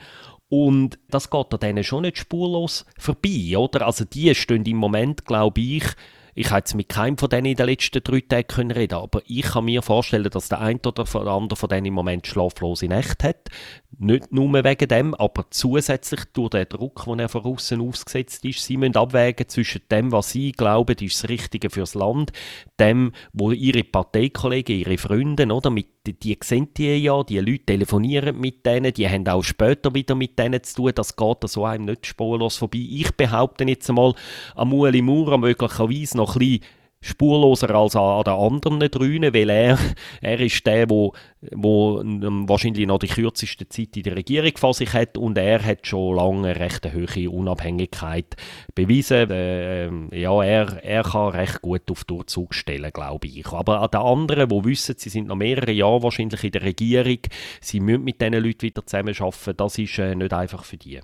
Und 0.48 0.98
das 1.08 1.30
geht 1.30 1.52
an 1.52 1.60
denen 1.60 1.84
schon 1.84 2.02
nicht 2.02 2.18
spurlos 2.18 2.86
vorbei, 2.98 3.56
oder? 3.56 3.86
Also 3.86 4.04
die 4.04 4.34
stehen 4.34 4.64
im 4.64 4.76
Moment, 4.76 5.24
glaube 5.24 5.60
ich, 5.60 5.84
ich 6.38 6.50
habe 6.50 6.58
jetzt 6.58 6.74
mit 6.74 6.90
keinem 6.90 7.16
von 7.16 7.30
denen 7.30 7.46
in 7.46 7.56
den 7.56 7.66
letzten 7.66 8.04
drei 8.04 8.20
Tagen 8.20 8.70
reden 8.70 8.98
aber 8.98 9.22
ich 9.26 9.42
kann 9.42 9.64
mir 9.64 9.80
vorstellen, 9.80 10.30
dass 10.30 10.50
der 10.50 10.60
eine 10.60 10.78
oder 10.84 11.04
der 11.04 11.26
andere 11.26 11.56
von 11.56 11.68
denen 11.70 11.86
im 11.86 11.94
Moment 11.94 12.26
schlaflose 12.26 12.86
Nächte 12.88 13.28
hat. 13.28 13.48
Nicht 13.98 14.30
nur 14.30 14.52
wegen 14.52 14.88
dem, 14.88 15.14
aber 15.14 15.46
zusätzlich 15.48 16.20
durch 16.34 16.50
den 16.50 16.68
Druck, 16.68 17.06
den 17.06 17.20
er 17.20 17.30
von 17.30 17.44
außen 17.44 17.80
ausgesetzt 17.80 18.44
ist. 18.44 18.62
Sie 18.62 18.76
müssen 18.76 18.96
abwägen 18.96 19.48
zwischen 19.48 19.80
dem, 19.90 20.12
was 20.12 20.30
sie 20.30 20.52
glauben, 20.52 20.96
ist 21.00 21.22
das 21.22 21.30
Richtige 21.30 21.70
fürs 21.70 21.94
Land, 21.94 22.32
dem, 22.78 23.12
wo 23.32 23.52
ihre 23.52 23.84
Parteikollegen, 23.84 24.76
ihre 24.76 24.98
Freunde, 24.98 25.46
oder, 25.46 25.70
mit, 25.70 25.86
die 26.06 26.38
sehen 26.42 26.68
die 26.76 26.98
ja, 26.98 27.22
die 27.22 27.38
Leute 27.38 27.64
telefonieren 27.64 28.38
mit 28.38 28.66
denen, 28.66 28.92
die 28.92 29.08
haben 29.08 29.26
auch 29.28 29.42
später 29.42 29.94
wieder 29.94 30.14
mit 30.14 30.38
denen 30.38 30.62
zu 30.62 30.74
tun, 30.76 30.92
das 30.94 31.16
geht 31.16 31.48
so 31.48 31.64
einem 31.64 31.86
nicht 31.86 32.06
spurlos 32.06 32.58
vorbei. 32.58 32.78
Ich 32.78 33.12
behaupte 33.16 33.64
jetzt 33.64 33.88
einmal, 33.88 34.14
Amueli 34.54 35.00
Maurer 35.00 35.38
möglicherweise 35.38 36.18
noch 36.18 36.25
ein 36.34 36.38
bisschen 36.38 36.64
spurloser 37.06 37.70
als 37.74 37.94
an 37.94 38.24
den 38.24 38.32
anderen 38.32 38.90
drei, 38.90 39.32
weil 39.32 39.50
er, 39.50 39.78
er 40.20 40.40
ist 40.40 40.66
der, 40.66 40.88
wo, 40.90 41.12
wo 41.52 42.02
wahrscheinlich 42.48 42.86
noch 42.86 42.98
die 42.98 43.06
kürzeste 43.06 43.68
Zeit 43.68 43.96
in 43.96 44.02
der 44.02 44.16
Regierung 44.16 44.52
vor 44.56 44.74
sich 44.74 44.92
hat 44.92 45.16
und 45.16 45.38
er 45.38 45.64
hat 45.64 45.86
schon 45.86 46.16
lange 46.16 46.48
eine 46.48 46.60
recht 46.60 46.86
hohe 46.92 47.30
Unabhängigkeit 47.30 48.34
bewiesen. 48.74 49.30
Äh, 49.30 50.18
ja, 50.18 50.42
er, 50.42 50.82
er 50.82 51.02
kann 51.02 51.28
recht 51.28 51.62
gut 51.62 51.90
auf 51.90 52.04
Durchzug 52.04 52.54
stellen, 52.54 52.90
glaube 52.92 53.28
ich. 53.28 53.46
Aber 53.52 53.82
an 53.82 53.90
den 53.90 54.00
anderen, 54.00 54.48
die 54.48 54.64
wissen, 54.64 54.96
sie 54.98 55.10
sind 55.10 55.28
noch 55.28 55.36
mehrere 55.36 55.72
Jahre 55.72 56.02
wahrscheinlich 56.02 56.42
in 56.44 56.52
der 56.52 56.62
Regierung, 56.62 57.18
sie 57.60 57.80
müssen 57.80 58.04
mit 58.04 58.20
diesen 58.20 58.34
Leuten 58.34 58.62
wieder 58.62 58.84
zusammenarbeiten, 58.84 59.56
das 59.56 59.78
ist 59.78 59.98
äh, 59.98 60.14
nicht 60.14 60.32
einfach 60.32 60.64
für 60.64 60.76
die. 60.76 61.00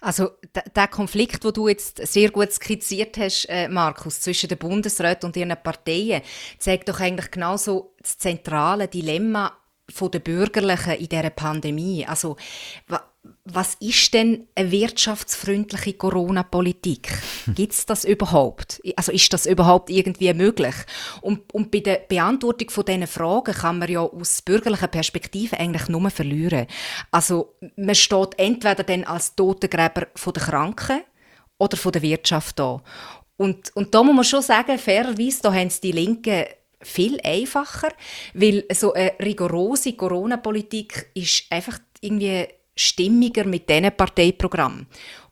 Also 0.00 0.30
der 0.74 0.88
Konflikt, 0.88 1.44
wo 1.44 1.50
du 1.50 1.68
jetzt 1.68 2.06
sehr 2.06 2.30
gut 2.30 2.52
skizziert 2.52 3.18
hast, 3.18 3.46
äh, 3.48 3.68
Markus, 3.68 4.20
zwischen 4.20 4.48
den 4.48 4.58
Bundesräten 4.58 5.26
und 5.26 5.36
ihren 5.36 5.56
Parteien, 5.62 6.22
zeigt 6.58 6.88
doch 6.88 7.00
eigentlich 7.00 7.30
genauso 7.30 7.94
das 8.00 8.18
zentrale 8.18 8.88
Dilemma 8.88 9.56
von 9.88 10.10
den 10.10 10.22
Bürgerlichen 10.22 10.94
in 10.94 11.08
dieser 11.08 11.30
Pandemie. 11.30 12.06
Also, 12.06 12.36
was 13.44 13.74
ist 13.80 14.14
denn 14.14 14.46
eine 14.54 14.70
wirtschaftsfreundliche 14.70 15.94
Corona-Politik? 15.94 17.12
Gibt 17.54 17.72
es 17.72 17.84
das 17.84 18.04
überhaupt? 18.04 18.80
Also 18.96 19.12
ist 19.12 19.32
das 19.32 19.46
überhaupt 19.46 19.90
irgendwie 19.90 20.32
möglich? 20.32 20.74
Und, 21.20 21.52
und 21.52 21.70
bei 21.70 21.80
der 21.80 21.96
Beantwortung 22.08 22.70
von 22.70 22.84
diesen 22.84 23.06
Fragen 23.06 23.54
kann 23.54 23.78
man 23.78 23.90
ja 23.90 24.00
aus 24.00 24.42
bürgerlicher 24.42 24.88
Perspektive 24.88 25.58
eigentlich 25.58 25.88
nur 25.88 26.08
verlieren. 26.10 26.66
Also 27.10 27.54
man 27.76 27.94
steht 27.94 28.38
entweder 28.38 28.84
dann 28.84 29.04
als 29.04 29.34
Totengräber 29.34 30.06
von 30.14 30.32
der 30.32 30.42
Kranken 30.42 31.00
oder 31.58 31.76
von 31.76 31.92
der 31.92 32.02
Wirtschaft 32.02 32.58
da. 32.58 32.82
Und, 33.36 33.74
und 33.74 33.94
da 33.94 34.02
muss 34.02 34.14
man 34.14 34.24
schon 34.24 34.42
sagen, 34.42 34.78
fairerweise, 34.78 35.42
da 35.42 35.52
haben 35.52 35.70
die 35.82 35.92
Linken 35.92 36.44
viel 36.82 37.20
einfacher, 37.22 37.88
weil 38.32 38.64
so 38.72 38.94
eine 38.94 39.12
rigorose 39.20 39.92
Corona-Politik 39.94 41.10
ist 41.14 41.44
einfach 41.50 41.78
irgendwie 42.00 42.46
stimmiger 42.80 43.44
mit 43.44 43.68
diesen 43.68 43.94
Parteiprogrammen. 43.96 44.86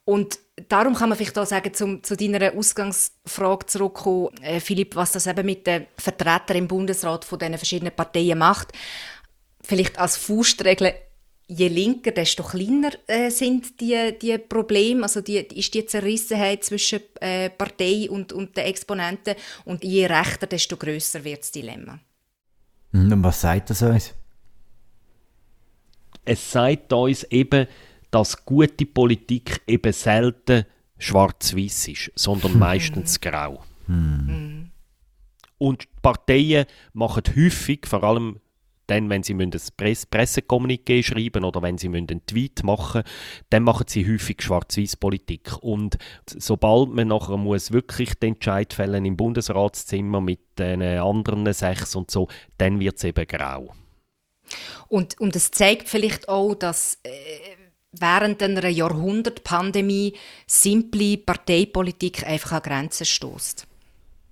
Und 0.04 0.38
darum 0.68 0.94
kann 0.94 1.10
man 1.10 1.18
vielleicht 1.18 1.38
auch 1.38 1.46
sagen, 1.46 1.74
zum, 1.74 2.02
zu 2.02 2.16
deiner 2.16 2.54
Ausgangsfrage 2.54 3.66
zurückkommen, 3.66 4.34
äh, 4.42 4.60
Philipp, 4.60 4.96
was 4.96 5.12
das 5.12 5.26
eben 5.26 5.44
mit 5.44 5.66
den 5.66 5.86
Vertretern 5.96 6.56
im 6.56 6.68
Bundesrat 6.68 7.24
von 7.24 7.38
diesen 7.38 7.58
verschiedenen 7.58 7.94
Parteien 7.94 8.38
macht. 8.38 8.72
Vielleicht 9.62 9.98
als 9.98 10.16
Faustregel, 10.16 10.94
je 11.46 11.68
linker, 11.68 12.12
desto 12.12 12.42
kleiner 12.42 12.90
äh, 13.06 13.30
sind 13.30 13.80
die, 13.80 14.16
die 14.20 14.38
Probleme, 14.38 15.02
also 15.02 15.20
die, 15.20 15.38
ist 15.38 15.74
die 15.74 15.84
Zerrissenheit 15.84 16.64
zwischen 16.64 17.00
äh, 17.20 17.50
Partei 17.50 18.08
und, 18.08 18.32
und 18.32 18.56
den 18.56 18.64
Exponenten 18.64 19.34
und 19.64 19.84
je 19.84 20.06
rechter, 20.06 20.46
desto 20.46 20.76
größer 20.76 21.22
wird 21.24 21.40
das 21.40 21.52
Dilemma. 21.52 21.98
Und 22.92 23.22
was 23.22 23.40
sagt 23.42 23.70
das 23.70 23.82
uns? 23.82 24.14
Es 26.28 26.52
sagt 26.52 26.92
uns 26.92 27.24
eben, 27.24 27.66
dass 28.10 28.44
gute 28.44 28.86
Politik 28.86 29.62
eben 29.66 29.92
selten 29.92 30.64
schwarz-weiß 30.98 31.88
ist, 31.88 32.12
sondern 32.14 32.52
hm. 32.52 32.58
meistens 32.58 33.20
grau. 33.20 33.62
Hm. 33.86 34.70
Und 35.58 35.82
die 35.82 35.88
Parteien 36.02 36.66
machen 36.92 37.22
häufig, 37.34 37.86
vor 37.86 38.04
allem 38.04 38.40
dann, 38.86 39.10
wenn 39.10 39.22
sie 39.22 39.34
ein 39.34 39.50
Press 39.76 40.06
Pressekommuniqué 40.06 41.02
schreiben 41.02 41.44
oder 41.44 41.60
wenn 41.60 41.76
sie 41.76 41.88
einen 41.88 42.24
Tweet 42.26 42.64
machen 42.64 43.02
dann 43.50 43.62
machen 43.62 43.84
sie 43.86 44.06
häufig 44.06 44.40
Schwarz-Weiß-Politik. 44.40 45.62
Und 45.62 45.98
sobald 46.26 46.94
man 46.94 47.08
nachher 47.08 47.36
muss 47.36 47.70
wirklich 47.70 48.14
den 48.14 48.34
Entscheid 48.34 48.72
fällen 48.72 49.04
im 49.04 49.16
Bundesratszimmer 49.16 50.22
mit 50.22 50.40
den 50.58 50.82
anderen 50.82 51.52
sechs 51.52 51.94
und 51.96 52.10
so, 52.10 52.28
dann 52.56 52.80
wird 52.80 52.96
es 52.96 53.04
eben 53.04 53.26
grau. 53.26 53.74
Und, 54.88 55.20
und 55.20 55.36
es 55.36 55.50
zeigt 55.50 55.88
vielleicht 55.88 56.28
auch, 56.28 56.54
dass 56.54 56.98
äh, 57.02 57.10
während 57.92 58.42
einer 58.42 58.68
Jahrhundertpandemie 58.68 60.14
simple 60.46 61.18
Parteipolitik 61.18 62.26
einfach 62.26 62.52
an 62.52 62.62
Grenzen 62.62 63.06
stößt. 63.06 63.66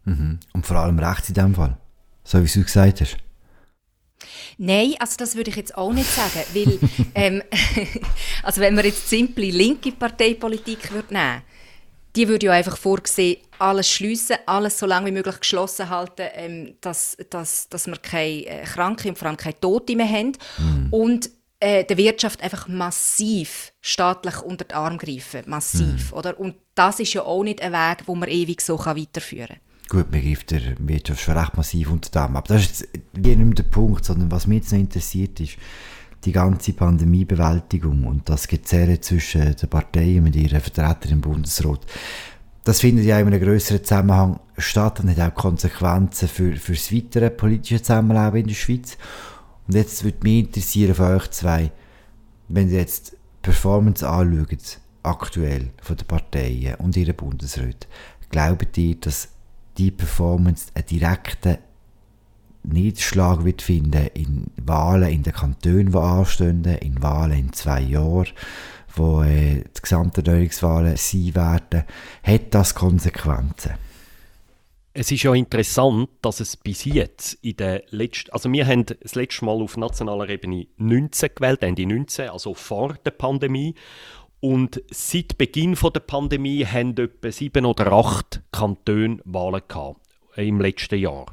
Mhm. 0.05 0.39
Und 0.53 0.67
vor 0.67 0.77
allem 0.77 0.99
rechts 0.99 1.29
in 1.29 1.35
dem 1.35 1.55
Fall, 1.55 1.77
so 2.25 2.43
wie 2.43 2.49
du 2.49 2.63
gesagt 2.63 3.01
hast. 3.01 3.17
Nein, 4.59 4.95
also 4.99 5.17
das 5.19 5.37
würde 5.37 5.51
ich 5.51 5.57
jetzt 5.57 5.77
auch 5.77 5.93
nicht 5.93 6.11
sagen, 6.11 6.43
weil 6.55 6.79
ähm, 7.15 7.43
also 8.43 8.61
wenn 8.61 8.75
man 8.75 8.85
jetzt 8.85 9.09
simple 9.09 9.51
linke 9.51 9.93
Parteipolitik 9.93 10.93
würde 10.93 11.15
nehmen 11.15 11.43
die 12.17 12.29
würde 12.29 12.47
ja 12.47 12.53
einfach 12.53 12.77
vorsehen, 12.77 13.37
alles 13.59 13.91
schliessen, 13.91 14.37
alles 14.47 14.79
so 14.79 14.87
lange 14.87 15.07
wie 15.07 15.13
möglich 15.13 15.39
geschlossen 15.41 15.91
halten, 15.91 16.27
ähm, 16.35 16.75
dass, 16.81 17.17
dass, 17.31 17.69
dass 17.69 17.87
wir 17.87 17.97
keine 17.97 18.47
äh, 18.47 18.65
Kranke 18.65 19.09
und 19.09 19.19
vor 19.19 19.29
allem 19.29 19.37
keine 19.37 19.61
Tote 19.61 19.95
mehr 19.95 20.09
haben. 20.09 20.33
Mhm. 20.59 20.89
Und 20.91 21.31
äh, 21.61 21.85
der 21.85 21.97
Wirtschaft 21.97 22.43
einfach 22.43 22.69
massiv 22.69 23.73
staatlich 23.81 24.41
unter 24.43 24.65
den 24.65 24.77
Arm 24.77 24.99
greifen. 24.99 25.43
Massiv. 25.47 26.11
Mhm. 26.11 26.19
Oder? 26.19 26.41
Und 26.41 26.57
das 26.75 27.01
ist 27.01 27.13
ja 27.15 27.23
auch 27.23 27.45
nicht 27.45 27.63
ein 27.63 27.73
Weg, 27.73 28.07
wo 28.07 28.15
man 28.15 28.29
ewig 28.29 28.61
so 28.61 28.79
weiterführen 28.79 29.49
kann. 29.49 29.61
Gut, 29.89 30.11
man 30.11 30.21
greift 30.21 30.51
der 30.51 30.63
Wirtschaft 30.79 31.23
schon 31.23 31.39
recht 31.39 31.57
massiv 31.57 31.91
unter 31.91 32.11
den 32.11 32.19
Arm. 32.19 32.37
Aber 32.37 32.49
das 32.49 32.63
ist 32.63 32.81
jetzt 32.81 33.17
nicht 33.17 33.39
mehr 33.39 33.55
der 33.55 33.63
Punkt, 33.63 34.05
sondern 34.05 34.31
was 34.31 34.47
mich 34.47 34.63
jetzt 34.63 34.73
noch 34.73 34.81
interessiert 34.81 35.39
ist, 35.41 35.57
die 36.27 36.33
ganze 36.33 36.73
Pandemiebewältigung 36.73 38.05
und 38.05 38.29
das 38.29 38.49
Gezerre 38.49 39.01
zwischen 39.01 39.55
den 39.55 39.69
Parteien 39.71 40.25
mit 40.25 40.37
ihren 40.37 40.61
Vertretern 40.61 41.13
im 41.13 41.21
Bundesrat, 41.21 41.87
das 42.65 42.81
findet 42.81 43.07
ja 43.07 43.21
in 43.21 43.29
einem 43.29 43.41
größeren 43.41 43.85
Zusammenhang 43.85 44.41
statt 44.59 44.99
und 44.99 45.17
hat 45.17 45.21
auch 45.21 45.35
Konsequenzen 45.35 46.29
für, 46.29 46.57
für 46.57 46.73
das 46.73 46.93
weitere 46.93 47.31
politische 47.31 47.81
Zusammenleben 47.81 48.41
in 48.41 48.47
der 48.49 48.55
Schweiz. 48.55 48.99
Und 49.69 49.77
jetzt 49.77 50.03
würde 50.03 50.19
mich 50.23 50.47
interessieren 50.47 50.97
von 50.97 51.15
euch 51.15 51.31
zwei, 51.31 51.71
wenn 52.49 52.69
ihr 52.69 52.81
jetzt 52.81 53.17
Performance 53.41 54.07
anschaut, 54.07 54.81
aktuell 55.05 55.71
von 55.81 55.97
den 55.97 56.07
Parteien 56.09 56.75
und 56.77 56.97
ihren 56.97 57.15
Bundesräten, 57.15 57.89
glaubt 58.31 58.77
ihr, 58.77 58.97
dass 58.97 59.29
die 59.79 59.93
Performance 59.93 60.67
einen 60.75 60.87
direkten 60.87 61.59
Niederschlag 62.73 63.45
wird 63.45 63.63
finden 63.63 64.09
in 64.15 64.47
Wahlen 64.63 65.11
in 65.11 65.23
den 65.23 65.33
Kantonen, 65.33 65.93
die 65.93 65.99
anstehen, 65.99 66.65
in 66.65 67.03
Wahlen 67.03 67.39
in 67.39 67.53
zwei 67.53 67.81
Jahren, 67.81 68.29
wo 68.95 69.23
äh, 69.23 69.63
die 69.63 69.83
Gesamterneuerungswahlen 69.83 70.97
sein 70.97 71.35
werden, 71.35 71.85
hat 72.23 72.55
das 72.55 72.75
Konsequenzen? 72.75 73.75
Es 74.99 75.13
ist 75.13 75.25
ja 75.25 75.35
interessant, 75.35 76.09
dass 76.23 76.41
es 76.41 76.57
bis 76.57 76.87
jetzt 76.87 77.35
in 77.43 77.57
der 77.57 77.85
letzten, 77.91 78.31
also 78.33 78.51
wir 78.51 78.67
haben 78.67 78.87
das 78.87 79.15
letzte 79.15 79.45
Mal 79.45 79.61
auf 79.61 79.77
nationaler 79.77 80.31
Ebene 80.31 80.69
19 80.79 81.31
gewählt, 81.35 81.63
Ende 81.63 81.87
19, 81.87 82.31
also 82.31 82.55
vor 82.55 82.95
der 83.05 83.11
Pandemie. 83.11 83.75
Und 84.41 84.83
seit 84.91 85.37
Beginn 85.37 85.75
der 85.75 86.01
Pandemie 86.01 86.65
haben 86.65 86.97
etwa 86.97 87.31
sieben 87.31 87.67
oder 87.67 87.93
acht 87.93 88.41
Kantone 88.53 89.19
Wahlen 89.27 89.63
gehabt, 89.69 90.01
im 90.37 90.63
letzten 90.63 90.99
Jahr. 90.99 91.27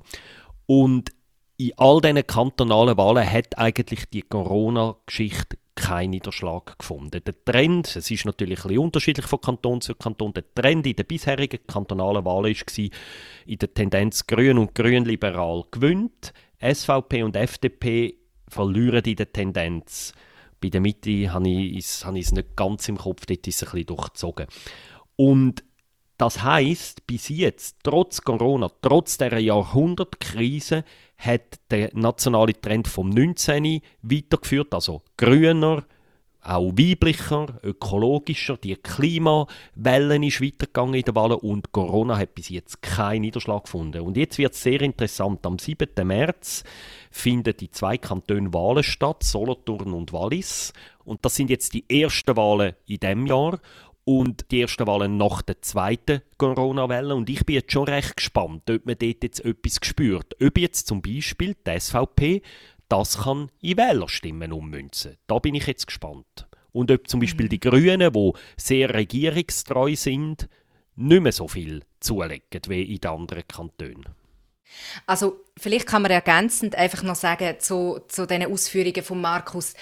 Und 0.65 1.11
in 1.57 1.71
all 1.77 2.01
diesen 2.01 2.25
kantonalen 2.25 2.97
Wahlen 2.97 3.29
hat 3.29 3.57
eigentlich 3.57 4.09
die 4.09 4.23
Corona-Geschichte 4.23 5.57
keinen 5.75 6.11
Niederschlag 6.11 6.77
gefunden. 6.77 7.23
Der 7.23 7.45
Trend, 7.45 7.95
es 7.95 8.09
ist 8.09 8.25
natürlich 8.25 8.59
ein 8.59 8.67
bisschen 8.67 8.79
unterschiedlich 8.79 9.25
von 9.25 9.41
Kanton 9.41 9.81
zu 9.81 9.95
Kanton, 9.95 10.33
der 10.33 10.43
Trend 10.53 10.85
in 10.85 10.95
den 10.95 11.05
bisherigen 11.05 11.59
kantonalen 11.67 12.25
Wahlen 12.25 12.55
war 12.55 12.89
in 13.45 13.57
der 13.57 13.73
Tendenz 13.73 14.27
Grün 14.27 14.57
und 14.57 14.75
Grünliberal 14.75 15.63
gewinnt, 15.71 16.33
SVP 16.61 17.23
und 17.23 17.35
FDP 17.35 18.15
verlieren 18.47 19.03
in 19.03 19.15
der 19.15 19.31
Tendenz. 19.31 20.13
Bei 20.61 20.69
der 20.69 20.81
Mitte 20.81 21.33
habe 21.33 21.49
ich, 21.49 21.77
es, 21.77 22.05
habe 22.05 22.19
ich 22.19 22.25
es 22.27 22.31
nicht 22.31 22.55
ganz 22.55 22.87
im 22.87 22.97
Kopf, 22.97 23.25
dort 23.25 23.45
ist 23.47 23.61
es 23.61 23.67
ein 23.67 23.71
bisschen 23.71 23.87
durchzogen. 23.87 24.47
Und 25.15 25.63
das 26.23 26.41
heißt, 26.41 27.05
bis 27.05 27.27
jetzt, 27.27 27.79
trotz 27.83 28.21
Corona, 28.21 28.71
trotz 28.81 29.17
der 29.17 29.37
Jahrhundertkrise, 29.39 30.85
hat 31.17 31.59
der 31.69 31.89
nationale 31.93 32.53
Trend 32.53 32.87
vom 32.87 33.09
19. 33.09 33.81
weitergeführt, 34.03 34.73
also 34.73 35.01
grüner, 35.17 35.83
auch 36.41 36.71
weiblicher, 36.77 37.59
ökologischer, 37.61 38.55
die 38.55 38.77
Klimawelle 38.77 40.25
ist 40.25 40.39
weitergegangen 40.39 40.93
in 40.93 41.01
den 41.01 41.13
Wahlen 41.13 41.39
und 41.39 41.73
Corona 41.73 42.17
hat 42.17 42.35
bis 42.35 42.47
jetzt 42.47 42.81
keinen 42.81 43.21
Niederschlag 43.21 43.65
gefunden. 43.65 43.99
Und 43.99 44.15
jetzt 44.15 44.37
wird 44.37 44.53
es 44.53 44.63
sehr 44.63 44.79
interessant. 44.79 45.45
Am 45.45 45.59
7. 45.59 45.89
März 46.07 46.63
finden 47.11 47.53
die 47.57 47.69
zwei 47.69 47.97
Kantone 47.97 48.53
Wahlen 48.53 48.83
statt, 48.83 49.23
Solothurn 49.23 49.91
und 49.91 50.13
Wallis. 50.13 50.71
Und 51.03 51.25
das 51.25 51.35
sind 51.35 51.49
jetzt 51.49 51.73
die 51.73 51.83
ersten 51.89 52.37
Wahlen 52.37 52.75
in 52.87 52.99
diesem 52.99 53.25
Jahr 53.25 53.59
und 54.05 54.51
die 54.51 54.61
ersten 54.61 54.85
Wahlen 54.87 55.17
nach 55.17 55.41
der 55.41 55.61
zweiten 55.61 56.21
Corona-Welle. 56.37 57.15
Und 57.15 57.29
ich 57.29 57.45
bin 57.45 57.55
jetzt 57.55 57.71
schon 57.71 57.87
recht 57.87 58.17
gespannt, 58.17 58.69
ob 58.69 58.85
man 58.85 58.97
dort 58.97 59.23
jetzt 59.23 59.45
etwas 59.45 59.79
spürt. 59.81 60.35
Ob 60.41 60.57
jetzt 60.57 60.87
zum 60.87 61.01
Beispiel 61.01 61.55
die 61.65 61.79
SVP 61.79 62.41
das 62.89 63.23
kann 63.23 63.49
in 63.59 63.77
Wählerstimmen 63.77 64.53
ummünzen. 64.53 65.17
Da 65.25 65.39
bin 65.39 65.55
ich 65.55 65.65
jetzt 65.65 65.87
gespannt. 65.87 66.47
Und 66.71 66.91
ob 66.91 67.07
zum 67.07 67.19
Beispiel 67.19 67.49
die 67.49 67.59
Grünen, 67.59 68.13
die 68.13 68.31
sehr 68.57 68.93
regierungstreu 68.93 69.95
sind, 69.95 70.47
nicht 70.95 71.21
mehr 71.21 71.31
so 71.31 71.47
viel 71.47 71.83
zulegen 71.99 72.61
wie 72.67 72.83
in 72.83 72.99
den 72.99 73.11
anderen 73.11 73.47
Kantonen. 73.47 74.09
Also 75.05 75.39
vielleicht 75.57 75.87
kann 75.87 76.01
man 76.01 76.11
ergänzend 76.11 76.75
einfach 76.75 77.03
noch 77.03 77.15
sagen 77.15 77.59
zu, 77.59 77.99
zu 78.07 78.25
diesen 78.25 78.45
Ausführungen 78.45 79.03
von 79.03 79.21
Markus, 79.21 79.73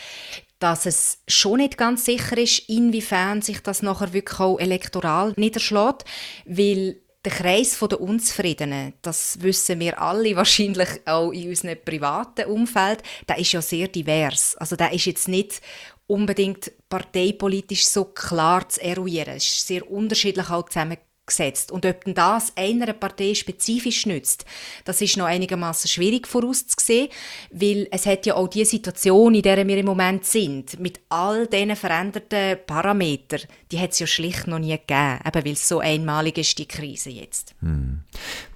dass 0.61 0.85
es 0.85 1.17
schon 1.27 1.57
nicht 1.57 1.77
ganz 1.77 2.05
sicher 2.05 2.37
ist, 2.37 2.69
inwiefern 2.69 3.41
sich 3.41 3.61
das 3.61 3.81
nachher 3.81 4.13
wirklich 4.13 4.39
auch 4.39 4.59
elektoral 4.59 5.33
niederschlägt, 5.35 6.05
weil 6.45 7.01
der 7.25 7.31
Kreis 7.31 7.77
der 7.79 7.99
Unzufriedenen, 7.99 8.93
das 9.01 9.41
wissen 9.41 9.79
wir 9.79 9.99
alle 10.01 10.35
wahrscheinlich 10.35 11.01
auch 11.05 11.31
in 11.31 11.49
unserem 11.49 11.77
privaten 11.83 12.45
Umfeld, 12.45 13.01
der 13.27 13.39
ist 13.39 13.51
ja 13.51 13.61
sehr 13.61 13.87
divers. 13.87 14.55
Also 14.57 14.75
der 14.75 14.93
ist 14.93 15.05
jetzt 15.05 15.27
nicht 15.27 15.61
unbedingt 16.07 16.71
parteipolitisch 16.89 17.87
so 17.87 18.05
klar 18.05 18.67
zu 18.69 18.81
eruieren. 18.81 19.37
Es 19.37 19.45
ist 19.45 19.67
sehr 19.67 19.89
unterschiedlich 19.89 20.49
auch 20.49 20.67
zusammen 20.67 20.97
vorausgesetzt. 21.31 21.71
Und 21.71 21.85
ob 21.85 22.03
denn 22.03 22.13
das 22.13 22.53
einer 22.55 22.93
Partei 22.93 23.33
spezifisch 23.33 24.05
nützt, 24.05 24.45
das 24.85 25.01
ist 25.01 25.17
noch 25.17 25.25
einigermaßen 25.25 25.89
schwierig 25.89 26.27
vorauszusehen, 26.27 27.09
weil 27.51 27.87
es 27.91 28.05
hat 28.05 28.25
ja 28.25 28.35
auch 28.35 28.47
die 28.47 28.65
Situation, 28.65 29.33
in 29.35 29.41
der 29.41 29.65
wir 29.67 29.77
im 29.77 29.85
Moment 29.85 30.25
sind, 30.25 30.79
mit 30.79 30.99
all 31.09 31.47
diesen 31.47 31.75
veränderten 31.75 32.57
Parametern, 32.65 33.41
die 33.71 33.79
hat 33.79 33.91
es 33.91 33.99
ja 33.99 34.07
schlicht 34.07 34.47
noch 34.47 34.59
nie 34.59 34.71
gegeben, 34.71 35.19
eben 35.25 35.45
weil 35.45 35.53
es 35.53 35.67
so 35.67 35.79
einmalig 35.79 36.37
ist, 36.37 36.57
die 36.57 36.67
Krise 36.67 37.09
jetzt. 37.09 37.55
Hm. 37.61 38.01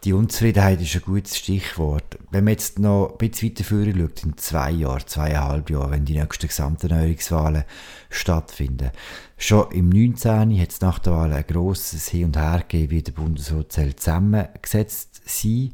Die 0.06 0.14
Unzufriedenheit 0.14 0.80
ist 0.82 0.94
ein 0.94 1.02
gutes 1.02 1.36
Stichwort. 1.36 2.20
Wenn 2.30 2.44
man 2.44 2.52
jetzt 2.52 2.78
noch 2.78 3.14
ein 3.14 3.18
bisschen 3.18 3.50
weiter 3.50 3.64
vorher 3.64 3.96
schaut, 3.96 4.24
in 4.24 4.38
zwei 4.38 4.70
Jahren, 4.70 5.08
zweieinhalb 5.08 5.72
Jahren, 5.72 5.92
wenn 5.92 6.06
die 6.06 6.20
nächsten 6.20 6.48
Gesamterneuerungswahlen 6.48 7.64
stattfinden. 8.12 8.92
Schon 9.36 9.72
im 9.72 9.90
19. 9.90 10.62
hat 10.62 10.72
es 10.72 10.82
nach 10.82 11.00
der 11.00 11.14
Wahl 11.14 11.34
ein 11.34 11.48
grosses 11.48 12.08
Hin 12.10 12.26
und 12.26 12.38
Her 12.38 12.60
gegeben, 12.68 12.92
wie 12.92 13.02
der 13.02 13.14
Bundesrat 13.14 13.72
zusammengesetzt 13.72 15.24
sein 15.26 15.74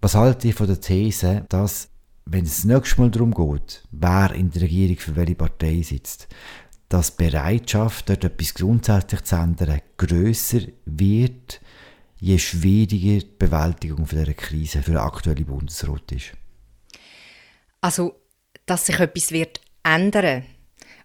Was 0.00 0.16
halte 0.16 0.48
ich 0.48 0.56
von 0.56 0.66
der 0.66 0.80
These, 0.80 1.46
dass, 1.48 1.90
wenn 2.24 2.46
es 2.46 2.56
das 2.56 2.64
nächste 2.64 3.00
Mal 3.00 3.12
darum 3.12 3.32
geht, 3.32 3.84
wer 3.92 4.32
in 4.32 4.50
der 4.50 4.62
Regierung 4.62 4.96
für 4.96 5.14
welche 5.14 5.36
Partei 5.36 5.80
sitzt, 5.82 6.26
dass 6.88 7.14
die 7.14 7.22
Bereitschaft, 7.22 8.08
dort 8.08 8.24
etwas 8.24 8.52
grundsätzlich 8.52 9.22
zu 9.22 9.36
ändern, 9.36 9.80
grösser 9.96 10.62
wird, 10.86 11.60
je 12.20 12.38
schwieriger 12.38 13.20
die 13.20 13.36
Bewältigung 13.38 14.06
dieser 14.06 14.34
Krise 14.34 14.82
für 14.82 14.92
den 14.92 15.00
aktuellen 15.00 15.46
Bundesrat 15.46 16.12
ist? 16.12 16.32
Also, 17.80 18.14
dass 18.66 18.86
sich 18.86 19.00
etwas 19.00 19.32
wird 19.32 19.60
ändern 19.82 20.44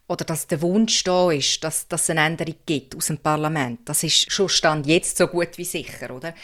oder 0.08 0.26
dass 0.26 0.46
der 0.48 0.62
Wunsch 0.62 1.04
da 1.04 1.32
ist, 1.32 1.64
dass, 1.64 1.88
dass 1.88 2.04
es 2.04 2.10
eine 2.12 2.26
Änderung 2.26 2.56
gibt 2.66 2.96
aus 2.96 3.08
dem 3.08 3.18
Parlament, 3.18 3.80
das 3.86 4.04
ist 4.04 4.32
schon 4.32 4.50
Stand 4.50 4.86
jetzt 4.86 5.18
so 5.18 5.28
gut 5.28 5.58
wie 5.58 5.66
sicher, 5.66 6.14
oder? 6.14 6.36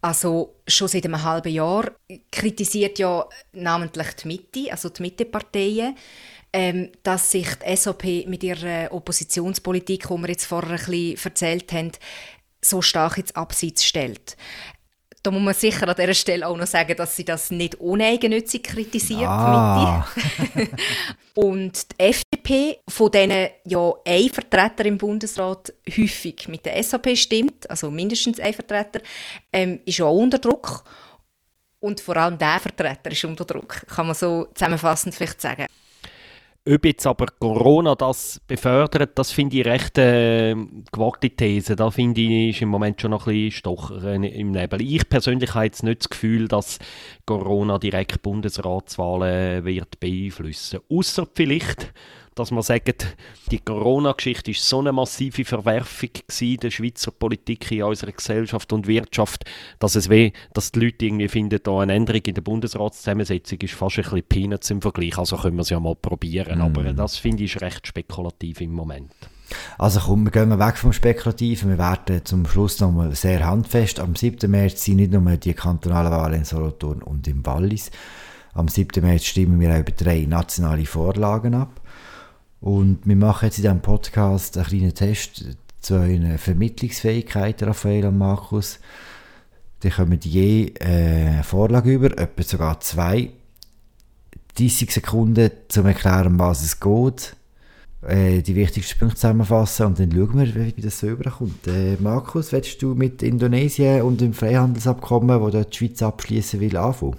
Also 0.00 0.56
schon 0.66 0.88
seit 0.88 1.06
einem 1.06 1.22
halben 1.22 1.52
Jahr 1.52 1.90
kritisiert 2.30 2.98
ja 2.98 3.26
namentlich 3.52 4.08
die 4.14 4.28
Mitte, 4.28 4.72
also 4.72 4.90
die 4.90 5.02
Mitteparteien, 5.02 5.96
ähm, 6.52 6.90
dass 7.02 7.30
sich 7.30 7.48
die 7.56 7.76
SAP 7.76 8.26
mit 8.26 8.42
ihrer 8.42 8.92
Oppositionspolitik, 8.92 10.08
die 10.08 10.14
wir 10.14 10.28
jetzt 10.28 10.46
vorher 10.46 10.72
ein 10.72 10.76
bisschen 10.76 11.18
erzählt 11.24 11.72
haben, 11.72 11.92
so 12.60 12.82
stark 12.82 13.18
ins 13.18 13.34
Abseits 13.34 13.84
stellt. 13.84 14.36
Da 15.22 15.32
muss 15.32 15.42
man 15.42 15.54
sicher 15.54 15.88
an 15.88 15.96
dieser 15.96 16.14
Stelle 16.14 16.46
auch 16.46 16.56
noch 16.56 16.66
sagen, 16.66 16.96
dass 16.96 17.16
sie 17.16 17.24
das 17.24 17.50
nicht 17.50 17.74
uneigennützig 17.76 18.62
kritisiert. 18.62 19.28
Ah. 19.28 20.06
Und 21.34 21.92
die 21.92 22.04
FDP, 22.04 22.78
von 22.88 23.10
denen 23.10 23.48
ja 23.64 23.92
ein 24.06 24.28
Vertreter 24.28 24.84
im 24.86 24.96
Bundesrat 24.96 25.72
häufig 25.88 26.48
mit 26.48 26.64
der 26.64 26.82
SAP 26.82 27.16
stimmt, 27.16 27.68
also 27.68 27.90
mindestens 27.90 28.40
ein 28.40 28.54
Vertreter, 28.54 29.00
ähm, 29.52 29.80
ist 29.84 30.00
auch 30.00 30.16
unter 30.16 30.38
Druck. 30.38 30.84
Und 31.80 32.00
vor 32.00 32.16
allem 32.16 32.38
der 32.38 32.58
Vertreter 32.58 33.10
ist 33.10 33.24
unter 33.24 33.44
Druck, 33.44 33.86
kann 33.88 34.06
man 34.06 34.14
so 34.14 34.46
zusammenfassend 34.54 35.14
vielleicht 35.14 35.40
sagen. 35.40 35.66
Ob 36.70 36.84
jetzt 36.84 37.06
aber 37.06 37.26
Corona 37.38 37.94
das 37.94 38.42
befördert, 38.46 39.18
das 39.18 39.32
finde 39.32 39.56
ich 39.56 39.64
recht 39.64 39.96
äh, 39.96 40.54
gewagte 40.92 41.30
These. 41.30 41.76
Da 41.76 41.90
finde 41.90 42.20
ich, 42.20 42.56
ist 42.56 42.62
im 42.62 42.68
Moment 42.68 43.00
schon 43.00 43.12
noch 43.12 43.26
ein 43.26 43.32
bisschen 43.32 43.52
Stocher 43.52 44.12
im 44.12 44.50
Nebel. 44.50 44.82
Ich 44.82 45.08
persönlich 45.08 45.54
habe 45.54 45.64
jetzt 45.64 45.82
nicht 45.82 46.00
das 46.00 46.10
Gefühl, 46.10 46.46
dass 46.46 46.78
Corona 47.24 47.78
direkt 47.78 48.20
Bundesratswahlen 48.20 49.64
wird 49.64 49.98
beeinflussen. 49.98 50.80
Außer 50.90 51.26
vielleicht 51.32 51.94
dass 52.38 52.50
man 52.50 52.62
sagt, 52.62 53.06
die 53.50 53.58
Corona-Geschichte 53.58 54.50
ist 54.52 54.68
so 54.68 54.78
eine 54.78 54.92
massive 54.92 55.44
Verwerfung 55.44 56.10
der 56.62 56.70
Schweizer 56.70 57.10
Politik 57.10 57.70
in 57.72 57.82
unserer 57.82 58.12
Gesellschaft 58.12 58.72
und 58.72 58.86
Wirtschaft, 58.86 59.44
dass 59.78 59.94
es 59.94 60.08
weh, 60.08 60.32
dass 60.54 60.72
die 60.72 60.80
Leute 60.80 61.06
irgendwie 61.06 61.28
finden, 61.28 61.60
da 61.62 61.80
eine 61.80 61.94
Änderung 61.94 62.22
in 62.22 62.34
der 62.34 62.42
Bundesratszusammensetzung 62.42 63.58
ist 63.60 63.74
fast 63.74 63.98
ein 63.98 64.04
bisschen 64.04 64.22
Peanuts 64.22 64.70
im 64.70 64.80
Vergleich. 64.80 65.18
Also 65.18 65.36
können 65.36 65.56
wir 65.56 65.62
es 65.62 65.70
ja 65.70 65.80
mal 65.80 65.96
probieren. 65.96 66.58
Mm. 66.58 66.62
Aber 66.62 66.84
das 66.92 67.16
finde 67.16 67.44
ich 67.44 67.60
recht 67.60 67.86
spekulativ 67.86 68.60
im 68.60 68.72
Moment. 68.72 69.12
Also 69.78 70.00
komm, 70.00 70.24
wir 70.24 70.30
gehen 70.30 70.58
weg 70.58 70.76
vom 70.76 70.92
Spekulativen. 70.92 71.70
Wir 71.70 71.78
werden 71.78 72.24
zum 72.24 72.46
Schluss 72.46 72.80
nochmal 72.80 73.14
sehr 73.14 73.46
handfest. 73.46 74.00
Am 74.00 74.14
7. 74.14 74.50
März 74.50 74.84
sind 74.84 74.96
nicht 74.96 75.12
nur 75.12 75.36
die 75.36 75.54
kantonalen 75.54 76.12
Wahlen 76.12 76.40
in 76.40 76.44
Solothurn 76.44 77.02
und 77.02 77.26
im 77.28 77.44
Wallis. 77.46 77.90
Am 78.54 78.68
7. 78.68 79.04
März 79.04 79.24
stimmen 79.24 79.60
wir 79.60 79.72
auch 79.74 79.80
über 79.80 79.92
drei 79.92 80.26
nationale 80.28 80.84
Vorlagen 80.84 81.54
ab. 81.54 81.80
Und 82.60 83.00
wir 83.04 83.16
machen 83.16 83.46
jetzt 83.46 83.58
in 83.58 83.62
diesem 83.62 83.80
Podcast 83.80 84.56
einen 84.56 84.66
kleinen 84.66 84.94
Test 84.94 85.44
zu 85.80 85.94
euren 85.94 86.38
Vermittlungsfähigkeiten, 86.38 87.68
Raphael 87.68 88.06
und 88.06 88.18
Markus. 88.18 88.80
Die 89.82 89.90
kommen 89.90 90.18
je 90.22 90.72
äh, 90.80 90.84
eine 90.84 91.44
Vorlage 91.44 91.92
über, 91.92 92.18
etwa 92.18 92.42
sogar 92.42 92.80
zwei. 92.80 93.30
30 94.56 94.90
Sekunden, 94.90 95.50
um 95.50 95.56
zu 95.68 95.82
erklären, 95.82 96.38
was 96.38 96.64
es 96.64 96.80
geht. 96.80 97.36
Äh, 98.02 98.42
die 98.42 98.54
wichtigsten 98.54 98.98
Punkte 98.98 99.16
zusammenfassen 99.16 99.86
und 99.86 99.98
dann 99.98 100.12
schauen 100.12 100.38
wir, 100.38 100.76
wie 100.76 100.80
das 100.80 101.00
so 101.00 101.08
überkommt. 101.08 101.66
Äh, 101.66 101.96
Markus, 101.98 102.52
willst 102.52 102.80
du 102.82 102.94
mit 102.94 103.22
Indonesien 103.22 104.02
und 104.02 104.20
dem 104.20 104.34
Freihandelsabkommen, 104.34 105.50
das 105.50 105.70
die 105.70 105.76
Schweiz 105.76 106.02
abschließen 106.02 106.60
will, 106.60 106.76
anfangen? 106.76 107.16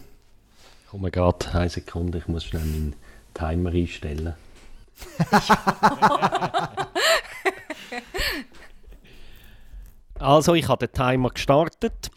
Komm 0.90 1.04
gerade, 1.12 1.54
eine 1.54 1.70
Sekunde, 1.70 2.20
ich 2.20 2.28
muss 2.28 2.46
schnell 2.46 2.64
meinen 2.64 2.96
Timer 3.34 3.72
einstellen. 3.72 4.34
Also, 10.20 10.54
ich 10.54 10.68
habe 10.68 10.88
den 10.88 10.94
Timer 10.94 11.30
gestartet. 11.30 12.12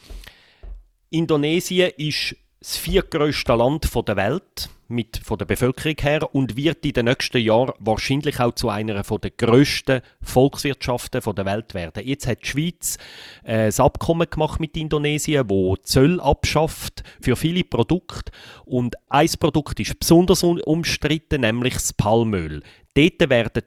Indonesien 1.10 1.92
ist 1.96 2.36
das 2.62 2.76
viertgrößte 2.76 3.54
Land 3.54 3.90
der 4.06 4.16
Welt 4.16 4.70
mit, 4.86 5.16
von 5.16 5.36
der 5.36 5.46
Bevölkerung 5.46 5.96
her 6.00 6.32
und 6.32 6.56
wird 6.56 6.84
in 6.86 6.92
den 6.92 7.06
nächsten 7.06 7.40
Jahren 7.40 7.72
wahrscheinlich 7.80 8.38
auch 8.38 8.54
zu 8.54 8.68
einer 8.68 9.02
der 9.02 9.30
grössten 9.30 10.00
Volkswirtschaften 10.20 11.20
der 11.34 11.44
Welt 11.44 11.74
werden. 11.74 12.06
Jetzt 12.06 12.28
hat 12.28 12.42
die 12.42 12.46
Schweiz 12.46 12.98
äh, 13.42 13.66
ein 13.66 13.80
Abkommen 13.80 14.30
gemacht 14.30 14.60
mit 14.60 14.76
Indonesien, 14.76 15.50
wo 15.50 15.74
Zöll 15.76 16.20
abschafft 16.20 17.02
für 17.20 17.34
viele 17.34 17.64
Produkte 17.64 18.30
und 18.64 18.94
ein 19.08 19.30
Produkt 19.40 19.80
ist 19.80 19.98
besonders 19.98 20.44
umstritten, 20.44 21.40
nämlich 21.40 21.74
das 21.74 21.92
Palmöl. 21.92 22.62
Dort 22.94 23.28
werden 23.28 23.64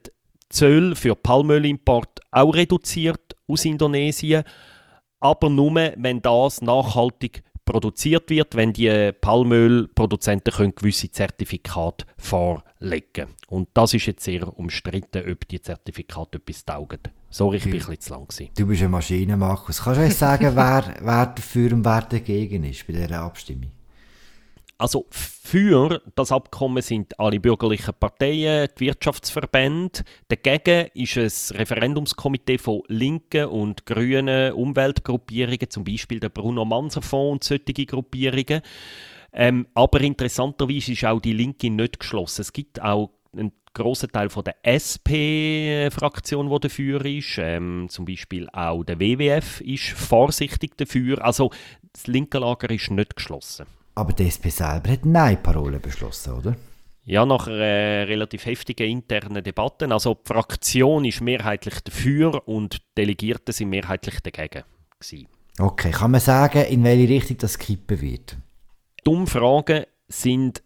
Zölle 0.48 0.96
für 0.96 1.16
Palmölimport 1.16 2.20
auch 2.30 2.54
reduziert 2.54 3.36
aus 3.46 3.66
Indonesien, 3.66 4.44
aber 5.20 5.50
nur, 5.50 5.74
wenn 5.96 6.22
das 6.22 6.62
nachhaltig 6.62 7.42
produziert 7.66 8.30
wird, 8.30 8.54
wenn 8.54 8.72
die 8.72 9.12
Palmölproduzenten 9.20 10.54
können 10.54 10.74
gewisse 10.74 11.10
Zertifikate 11.10 12.06
vorlegen 12.16 13.28
Und 13.48 13.68
das 13.74 13.92
ist 13.92 14.06
jetzt 14.06 14.24
sehr 14.24 14.56
umstritten, 14.56 15.30
ob 15.30 15.46
die 15.48 15.60
Zertifikate 15.60 16.38
etwas 16.38 16.64
taugen. 16.64 17.00
Sorry, 17.28 17.58
ich 17.58 17.64
bin 17.64 17.74
ein 17.74 17.78
bisschen 17.80 18.00
zu 18.00 18.12
lang. 18.14 18.26
Gewesen. 18.26 18.50
Du 18.56 18.66
bist 18.66 18.80
eine 18.80 18.88
Maschine, 18.88 19.36
Markus. 19.36 19.82
Kannst 19.82 20.00
du 20.00 20.04
uns 20.04 20.18
sagen, 20.18 20.52
wer, 20.56 20.94
wer 21.02 21.26
dafür 21.26 21.72
und 21.72 21.84
wer 21.84 22.02
dagegen 22.02 22.64
ist 22.64 22.86
bei 22.86 22.94
dieser 22.94 23.20
Abstimmung? 23.20 23.72
Also 24.78 25.06
für 25.10 26.02
das 26.16 26.32
Abkommen 26.32 26.82
sind 26.82 27.18
alle 27.18 27.40
bürgerlichen 27.40 27.94
Parteien, 27.98 28.68
die 28.78 28.86
Wirtschaftsverbände. 28.86 30.00
Dagegen 30.28 30.90
ist 30.92 31.16
ein 31.16 31.56
Referendumskomitee 31.56 32.58
von 32.58 32.82
linken 32.88 33.46
und 33.46 33.86
grünen 33.86 34.52
Umweltgruppierungen, 34.52 35.70
zum 35.70 35.84
Beispiel 35.84 36.20
der 36.20 36.28
Bruno 36.28 36.66
Manser 36.66 37.00
Fonds 37.00 37.50
und 37.50 37.64
solche 37.64 37.86
Gruppierungen. 37.86 38.60
Ähm, 39.32 39.66
aber 39.72 40.02
interessanterweise 40.02 40.92
ist 40.92 41.04
auch 41.06 41.20
die 41.20 41.32
Linke 41.32 41.70
nicht 41.70 41.98
geschlossen. 41.98 42.42
Es 42.42 42.52
gibt 42.52 42.82
auch 42.82 43.12
einen 43.32 43.52
grossen 43.72 44.12
Teil 44.12 44.28
von 44.28 44.44
der 44.44 44.56
SP-Fraktion, 44.62 46.50
die 46.50 46.60
dafür 46.60 47.04
ist. 47.06 47.38
Ähm, 47.38 47.86
zum 47.88 48.04
Beispiel 48.04 48.46
auch 48.50 48.84
der 48.84 49.00
WWF 49.00 49.62
ist 49.62 49.88
vorsichtig 49.88 50.76
dafür. 50.76 51.24
Also 51.24 51.50
das 51.94 52.06
linke 52.06 52.38
Lager 52.38 52.68
ist 52.68 52.90
nicht 52.90 53.16
geschlossen. 53.16 53.66
Aber 53.96 54.12
die 54.12 54.28
SP 54.28 54.52
selber 54.52 54.90
hat 54.90 55.06
Nein-Parole 55.06 55.80
beschlossen, 55.80 56.34
oder? 56.34 56.54
Ja, 57.04 57.24
nach 57.24 57.46
äh, 57.48 58.02
relativ 58.02 58.44
heftigen 58.44 58.90
internen 58.90 59.42
Debatten. 59.42 59.90
Also 59.90 60.14
die 60.14 60.32
Fraktion 60.32 61.04
ist 61.06 61.22
mehrheitlich 61.22 61.80
dafür 61.80 62.46
und 62.46 62.74
die 62.74 62.78
Delegierten 62.98 63.52
sind 63.52 63.70
mehrheitlich 63.70 64.20
dagegen. 64.20 64.64
Gewesen. 65.00 65.28
Okay, 65.58 65.90
kann 65.92 66.10
man 66.10 66.20
sagen, 66.20 66.64
in 66.64 66.84
welche 66.84 67.08
Richtung 67.08 67.38
das 67.38 67.58
kippen 67.58 68.00
wird? 68.02 68.36
Die 69.04 69.10
Umfragen 69.10 69.84
sind 70.08 70.62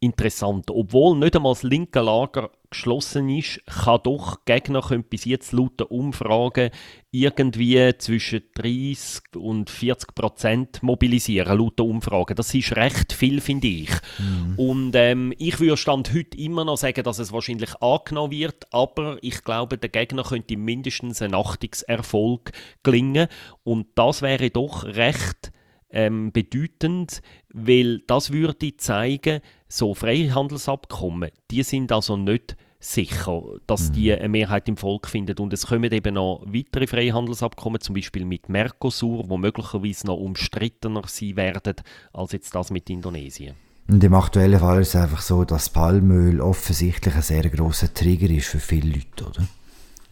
interessant. 0.00 0.70
Obwohl 0.70 1.16
nicht 1.18 1.36
einmal 1.36 1.52
das 1.52 1.62
linke 1.62 2.00
Lager 2.00 2.50
geschlossen 2.70 3.28
ist, 3.28 3.60
kann 3.66 4.00
doch 4.02 4.44
Gegner 4.46 4.80
können 4.80 5.04
bis 5.04 5.26
jetzt 5.26 5.52
laut 5.52 5.82
Umfragen 5.82 6.70
irgendwie 7.10 7.92
zwischen 7.98 8.42
30 8.54 9.36
und 9.36 9.68
40 9.68 10.14
Prozent 10.14 10.82
mobilisieren, 10.82 11.58
laut 11.58 11.80
Umfragen. 11.80 12.34
Das 12.34 12.54
ist 12.54 12.74
recht 12.76 13.12
viel, 13.12 13.40
finde 13.42 13.68
ich. 13.68 13.90
Mhm. 14.18 14.54
Und 14.56 14.92
ähm, 14.94 15.34
ich 15.36 15.60
würde 15.60 15.76
Stand 15.76 16.14
heute 16.14 16.38
immer 16.38 16.64
noch 16.64 16.78
sagen, 16.78 17.04
dass 17.04 17.18
es 17.18 17.32
wahrscheinlich 17.32 17.74
angenommen 17.82 18.32
wird, 18.32 18.72
aber 18.72 19.18
ich 19.20 19.44
glaube, 19.44 19.76
der 19.76 19.90
Gegner 19.90 20.22
könnte 20.22 20.56
mindestens 20.56 21.20
ein 21.20 21.34
Achtungserfolg 21.34 22.52
gelingen 22.82 23.28
und 23.64 23.88
das 23.96 24.22
wäre 24.22 24.50
doch 24.50 24.84
recht 24.84 25.52
ähm, 25.90 26.32
bedeutend, 26.32 27.20
weil 27.52 27.98
das 28.06 28.32
würde 28.32 28.76
zeigen, 28.76 29.40
so 29.70 29.94
Freihandelsabkommen, 29.94 31.30
die 31.50 31.62
sind 31.62 31.92
also 31.92 32.16
nicht 32.16 32.56
sicher, 32.80 33.42
dass 33.66 33.92
die 33.92 34.10
mhm. 34.10 34.18
eine 34.18 34.28
Mehrheit 34.28 34.68
im 34.68 34.76
Volk 34.76 35.06
findet. 35.06 35.38
Und 35.38 35.52
es 35.52 35.66
kommen 35.66 35.92
eben 35.92 36.14
noch 36.14 36.42
weitere 36.46 36.86
Freihandelsabkommen, 36.86 37.80
zum 37.80 37.94
Beispiel 37.94 38.24
mit 38.24 38.48
Mercosur, 38.48 39.28
wo 39.28 39.36
möglicherweise 39.36 40.06
noch 40.06 40.16
umstrittener 40.16 41.02
sein 41.06 41.36
werden 41.36 41.76
als 42.12 42.32
jetzt 42.32 42.54
das 42.54 42.70
mit 42.70 42.88
Indonesien. 42.90 43.54
Und 43.86 44.02
im 44.02 44.14
aktuellen 44.14 44.60
Fall 44.60 44.80
ist 44.80 44.94
es 44.94 44.96
einfach 44.96 45.20
so, 45.20 45.44
dass 45.44 45.68
Palmöl 45.68 46.40
offensichtlich 46.40 47.14
ein 47.14 47.22
sehr 47.22 47.48
großer 47.48 47.92
Trigger 47.92 48.30
ist 48.30 48.46
für 48.46 48.60
viele 48.60 48.92
Leute, 48.92 49.26
oder? 49.26 49.46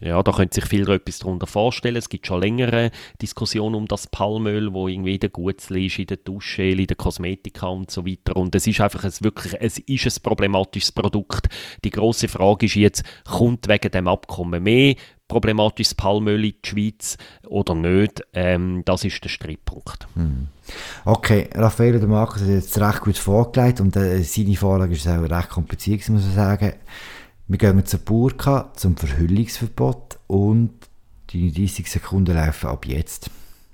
Ja, 0.01 0.23
da 0.23 0.31
könnte 0.31 0.55
sich 0.55 0.65
viel 0.65 0.89
etwas 0.89 1.19
darunter 1.19 1.47
vorstellen. 1.47 1.97
Es 1.97 2.09
gibt 2.09 2.27
schon 2.27 2.41
längere 2.41 2.91
Diskussionen 3.21 3.75
um 3.75 3.87
das 3.87 4.07
Palmöl, 4.07 4.73
wo 4.73 4.87
irgendwie 4.87 5.15
in 5.15 5.19
der 5.19 5.29
Gutzli 5.29 5.87
ist, 5.87 5.99
in 5.99 6.07
der 6.07 6.17
Dusche, 6.17 6.63
in 6.63 6.87
der 6.87 6.95
Kosmetika 6.95 7.67
und 7.67 7.91
so 7.91 8.05
weiter. 8.05 8.37
Und 8.37 8.55
es 8.55 8.65
ist 8.65 8.81
einfach 8.81 9.03
ein, 9.03 9.11
wirklich, 9.19 9.55
es 9.59 9.79
ist 9.79 10.05
ein 10.05 10.23
problematisches 10.23 10.91
Produkt. 10.91 11.49
Die 11.83 11.89
große 11.89 12.27
Frage 12.27 12.67
ist 12.67 12.75
jetzt, 12.75 13.03
kommt 13.25 13.67
wegen 13.67 13.91
dem 13.91 14.07
Abkommen 14.07 14.63
mehr 14.63 14.95
problematisches 15.29 15.93
Palmöl 15.93 16.43
in 16.43 16.53
die 16.63 16.67
Schweiz 16.67 17.17
oder 17.47 17.75
nicht? 17.75 18.23
Ähm, 18.33 18.81
das 18.83 19.05
ist 19.05 19.23
der 19.23 19.29
Streitpunkt. 19.29 20.07
Hm. 20.15 20.47
Okay, 21.05 21.49
Raffaele 21.53 21.99
de 21.99 22.09
Marcos 22.09 22.41
hat 22.41 22.49
jetzt 22.49 22.79
recht 22.79 23.01
gut 23.01 23.17
vorgelegt 23.17 23.79
und 23.79 23.95
äh, 23.95 24.21
seine 24.23 24.55
Vorlage 24.55 24.93
ist 24.93 25.07
auch 25.07 25.21
recht 25.21 25.49
kompliziert, 25.49 26.09
muss 26.09 26.23
man 26.23 26.33
sagen. 26.33 26.73
Wir 27.49 27.57
gehen 27.57 27.83
zur 27.83 27.99
Burka, 28.01 28.71
zum 28.75 28.95
Verhüllungsverbot 28.95 30.19
und 30.27 30.69
die 31.31 31.51
30 31.51 31.89
Sekunden 31.89 32.35
laufen 32.35 32.67
ab 32.67 32.85
jetzt. 32.85 33.31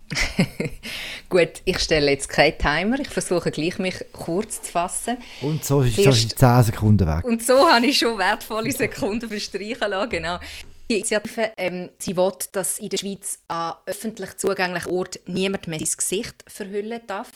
Gut, 1.29 1.61
ich 1.65 1.79
stelle 1.79 2.09
jetzt 2.09 2.29
keinen 2.29 2.57
Timer. 2.57 2.97
Ich 3.01 3.09
versuche 3.09 3.51
gleich, 3.51 3.77
mich 3.77 3.95
kurz 4.13 4.61
zu 4.61 4.71
fassen. 4.71 5.17
Und 5.41 5.65
so 5.65 5.81
ist, 5.81 5.99
ist 5.99 6.39
10 6.39 6.63
Sekunden 6.63 7.05
weg. 7.05 7.25
Und 7.25 7.43
so 7.43 7.69
habe 7.69 7.87
ich 7.87 7.97
schon 7.97 8.17
wertvolle 8.17 8.71
Sekunden 8.71 9.27
verstreichen 9.27 9.89
lassen. 9.89 10.09
Genau. 10.09 10.39
Die 10.89 10.97
Initiative 10.97 11.51
ähm, 11.57 11.89
sie 11.97 12.15
will, 12.15 12.31
dass 12.51 12.77
in 12.77 12.89
der 12.89 12.97
Schweiz 12.97 13.39
an 13.47 13.73
öffentlich 13.87 14.37
zugänglichen 14.37 14.91
Orten 14.91 15.19
niemand 15.33 15.67
mehr 15.67 15.79
sein 15.79 15.97
Gesicht 15.97 16.43
verhüllen 16.47 17.01
darf. 17.07 17.31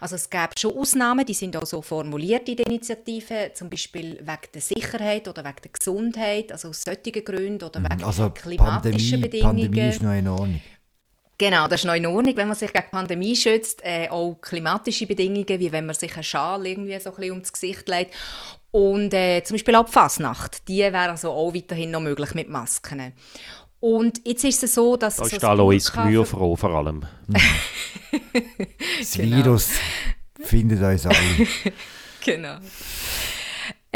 Also 0.00 0.14
es 0.16 0.30
gibt 0.30 0.58
schon 0.58 0.76
Ausnahmen, 0.76 1.26
die 1.26 1.34
sind 1.34 1.54
auch 1.56 1.66
so 1.66 1.82
formuliert 1.82 2.48
in 2.48 2.56
der 2.56 2.66
Initiative, 2.66 3.50
zum 3.52 3.68
Beispiel 3.68 4.18
wegen 4.20 4.52
der 4.54 4.62
Sicherheit 4.62 5.28
oder 5.28 5.44
wegen 5.44 5.56
der 5.62 5.70
Gesundheit, 5.70 6.50
also 6.50 6.68
aus 6.68 6.82
solchen 6.82 7.24
Gründen 7.24 7.64
oder 7.64 7.82
wegen 7.82 8.02
also 8.02 8.30
klimatischen 8.30 9.20
Pandemie, 9.20 9.22
Bedingungen. 9.22 9.56
Pandemie 9.56 9.88
ist 9.88 10.02
noch 10.02 10.14
in 10.14 10.28
Ordnung. 10.28 10.60
Genau, 11.36 11.66
das 11.66 11.80
ist 11.80 11.86
noch 11.86 11.94
in 11.94 12.06
Ordnung, 12.06 12.36
wenn 12.36 12.48
man 12.48 12.56
sich 12.56 12.72
gegen 12.72 12.86
die 12.86 12.90
Pandemie 12.90 13.36
schützt. 13.36 13.84
Äh, 13.84 14.08
auch 14.08 14.36
klimatische 14.40 15.06
Bedingungen, 15.06 15.60
wie 15.60 15.72
wenn 15.72 15.84
man 15.84 15.94
sich 15.94 16.14
einen 16.14 16.22
Schal 16.22 16.66
irgendwie 16.66 16.98
so 17.00 17.10
ein 17.10 17.16
bisschen 17.16 17.32
ums 17.32 17.52
Gesicht 17.52 17.88
legt. 17.88 18.14
Und 18.74 19.14
äh, 19.14 19.40
zum 19.44 19.54
Beispiel 19.54 19.76
auch 19.76 19.84
die 19.84 19.92
Fasnacht, 19.92 20.66
die 20.66 20.80
wäre 20.80 21.10
also 21.10 21.30
auch 21.30 21.54
weiterhin 21.54 21.92
noch 21.92 22.00
möglich 22.00 22.34
mit 22.34 22.48
Masken. 22.48 23.12
Und 23.78 24.20
jetzt 24.26 24.42
ist 24.42 24.64
es 24.64 24.74
so, 24.74 24.96
dass... 24.96 25.14
Da 25.14 25.26
ist 25.26 25.40
so 25.40 25.46
Alois 25.46 25.92
Gemüse 25.92 26.24
froh 26.26 26.56
vor 26.56 26.70
allem. 26.70 27.06
das 28.98 29.12
genau. 29.12 29.36
Virus 29.36 29.68
findet 30.40 30.82
uns 30.82 31.06
alle. 31.06 31.16
genau. 32.24 32.56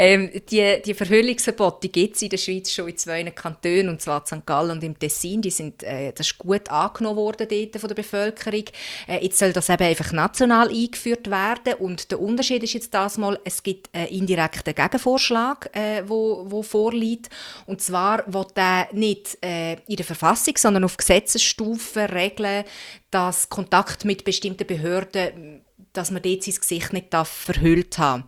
Ähm, 0.01 0.31
die, 0.49 0.81
die 0.81 0.93
Verhüllungsverbote 0.93 1.89
gibt 1.89 2.15
es 2.15 2.21
in 2.21 2.29
der 2.29 2.37
Schweiz 2.37 2.71
schon 2.71 2.87
in 2.87 2.95
zwei 2.95 3.21
Kantonen, 3.31 3.89
und 3.89 4.01
zwar 4.01 4.21
in 4.21 4.25
St. 4.27 4.45
Gallen 4.45 4.71
und 4.71 4.83
im 4.85 4.97
Tessin. 4.97 5.41
Die 5.41 5.49
sind, 5.51 5.83
äh, 5.83 6.13
das 6.13 6.27
ist 6.27 6.37
gut 6.37 6.69
angenommen 6.69 7.17
worden 7.17 7.47
dort 7.49 7.81
von 7.81 7.87
der 7.89 7.95
Bevölkerung. 7.95 8.63
Äh, 9.09 9.25
jetzt 9.25 9.37
soll 9.37 9.51
das 9.51 9.67
eben 9.67 9.83
einfach 9.83 10.13
national 10.13 10.69
eingeführt 10.69 11.29
werden. 11.29 11.73
Und 11.79 12.11
der 12.11 12.21
Unterschied 12.21 12.63
ist 12.63 12.75
jetzt 12.75 12.93
das 12.93 13.17
mal, 13.17 13.37
es 13.43 13.61
gibt 13.61 13.93
einen 13.93 14.07
indirekten 14.07 14.73
Gegenvorschlag, 14.73 15.69
äh, 15.75 16.03
wo, 16.07 16.45
wo 16.49 16.63
vorliegt. 16.63 17.29
Und 17.65 17.81
zwar 17.81 18.23
will 18.33 18.47
der 18.55 18.87
nicht 18.93 19.37
äh, 19.43 19.73
in 19.73 19.97
der 19.97 20.05
Verfassung, 20.05 20.53
sondern 20.55 20.85
auf 20.85 20.95
Gesetzesstufe 20.95 22.09
regeln, 22.09 22.63
dass 23.11 23.49
Kontakt 23.49 24.05
mit 24.05 24.23
bestimmten 24.23 24.65
Behörden 24.65 25.65
dass 25.91 26.11
man 26.11 26.21
dort 26.21 26.43
sein 26.43 26.53
Gesicht 26.53 26.93
nicht 26.93 27.07
verhüllt 27.11 27.97
haben 27.97 28.25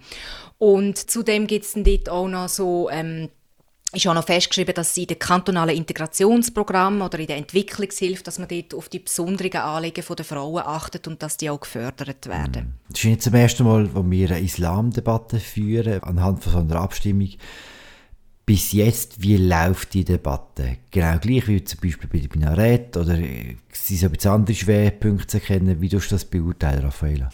und 0.62 1.10
zudem 1.10 1.47
gibt 1.47 1.65
es 1.65 1.74
dort 1.76 2.08
auch 2.08 2.28
noch 2.28 2.47
so, 2.47 2.88
ähm, 2.91 3.30
ist 3.93 4.06
auch 4.06 4.13
noch 4.13 4.28
festgeschrieben, 4.28 4.76
dass 4.76 4.95
in 4.95 5.08
den 5.08 5.17
kantonalen 5.17 5.76
Integrationsprogrammen 5.76 7.02
oder 7.02 7.17
in 7.17 7.26
der 7.26 7.38
Entwicklungshilfe, 7.38 8.21
dass 8.21 8.38
man 8.38 8.47
dort 8.47 8.76
auf 8.76 8.88
die 8.88 9.00
besonderen 9.00 9.60
Anliegen 9.60 10.06
der 10.08 10.24
Frauen 10.24 10.62
achtet 10.63 11.08
und 11.08 11.24
dass 11.24 11.38
die 11.38 11.50
auch 11.50 11.62
gefördert 11.62 12.28
werden. 12.28 12.76
Das 12.89 13.00
ist 13.00 13.06
nicht 13.06 13.24
zum 13.24 13.34
ersten 13.34 13.63
Mal, 13.63 13.89
wo 13.95 14.08
wir 14.08 14.30
eine 14.30 14.39
Islamdebatte 14.39 15.39
führen, 15.39 16.04
anhand 16.04 16.43
von 16.43 16.54
so 16.54 16.60
einer 16.60 16.76
Abstimmung. 16.76 17.30
Bis 18.45 18.71
jetzt, 18.71 19.24
wie 19.24 19.38
läuft 19.38 19.95
die 19.95 20.06
Debatte? 20.06 20.78
Genau 20.91 21.17
gleich 21.17 21.47
wie 21.47 21.63
zum 21.63 21.80
Beispiel 21.80 22.08
bei 22.08 22.19
der 22.19 22.28
Binarett 22.28 22.95
oder 22.97 23.15
sind 23.15 23.58
so 23.71 24.06
ein 24.06 24.12
bisschen 24.12 24.32
andere 24.32 24.56
Schwerpunkte 24.56 25.26
zu 25.26 25.38
erkennen? 25.38 25.82
Wie 25.82 25.89
du 25.89 25.97
das 25.97 26.26
beurteilen, 26.26 26.84
Raffaella? 26.84 27.32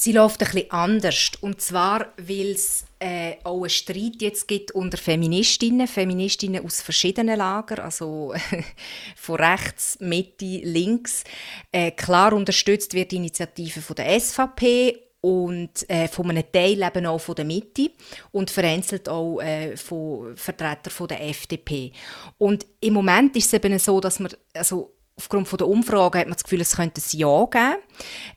Sie 0.00 0.12
läuft 0.12 0.40
ein 0.40 0.50
bisschen 0.50 0.70
anders. 0.70 1.32
Und 1.42 1.60
zwar, 1.60 2.14
weil 2.16 2.52
es 2.52 2.86
äh, 3.00 3.34
auch 3.44 3.60
einen 3.60 3.68
Streit 3.68 4.22
jetzt 4.22 4.48
gibt 4.48 4.70
unter 4.70 4.96
Feministinnen, 4.96 5.86
Feministinnen 5.86 6.64
aus 6.64 6.80
verschiedenen 6.80 7.36
Lagern, 7.36 7.80
also 7.80 8.32
von 9.16 9.36
rechts, 9.36 9.98
Mitte, 10.00 10.62
links. 10.62 11.22
Äh, 11.70 11.90
klar 11.90 12.32
unterstützt 12.32 12.94
wird 12.94 13.12
die 13.12 13.16
Initiative 13.16 13.82
von 13.82 13.94
der 13.94 14.18
SVP 14.18 14.98
und 15.20 15.90
äh, 15.90 16.08
von 16.08 16.30
einem 16.30 16.50
Teil 16.50 16.82
eben 16.82 17.04
auch 17.04 17.18
von 17.18 17.34
der 17.34 17.44
Mitte 17.44 17.90
und 18.32 18.50
vereinzelt 18.50 19.06
auch 19.06 19.38
äh, 19.40 19.76
von 19.76 20.34
Vertretern 20.34 20.94
von 20.94 21.08
der 21.08 21.28
FDP. 21.28 21.92
Und 22.38 22.64
im 22.80 22.94
Moment 22.94 23.36
ist 23.36 23.48
es 23.48 23.52
eben 23.52 23.78
so, 23.78 24.00
dass 24.00 24.18
man 24.18 24.32
also 24.54 24.94
aufgrund 25.20 25.48
von 25.48 25.58
der 25.58 25.68
Umfrage 25.68 26.18
hat 26.18 26.26
man 26.26 26.34
das 26.34 26.44
Gefühl, 26.44 26.62
es 26.62 26.76
könnte 26.76 27.00
ein 27.00 27.18
Ja 27.18 27.44
geben. 27.44 27.76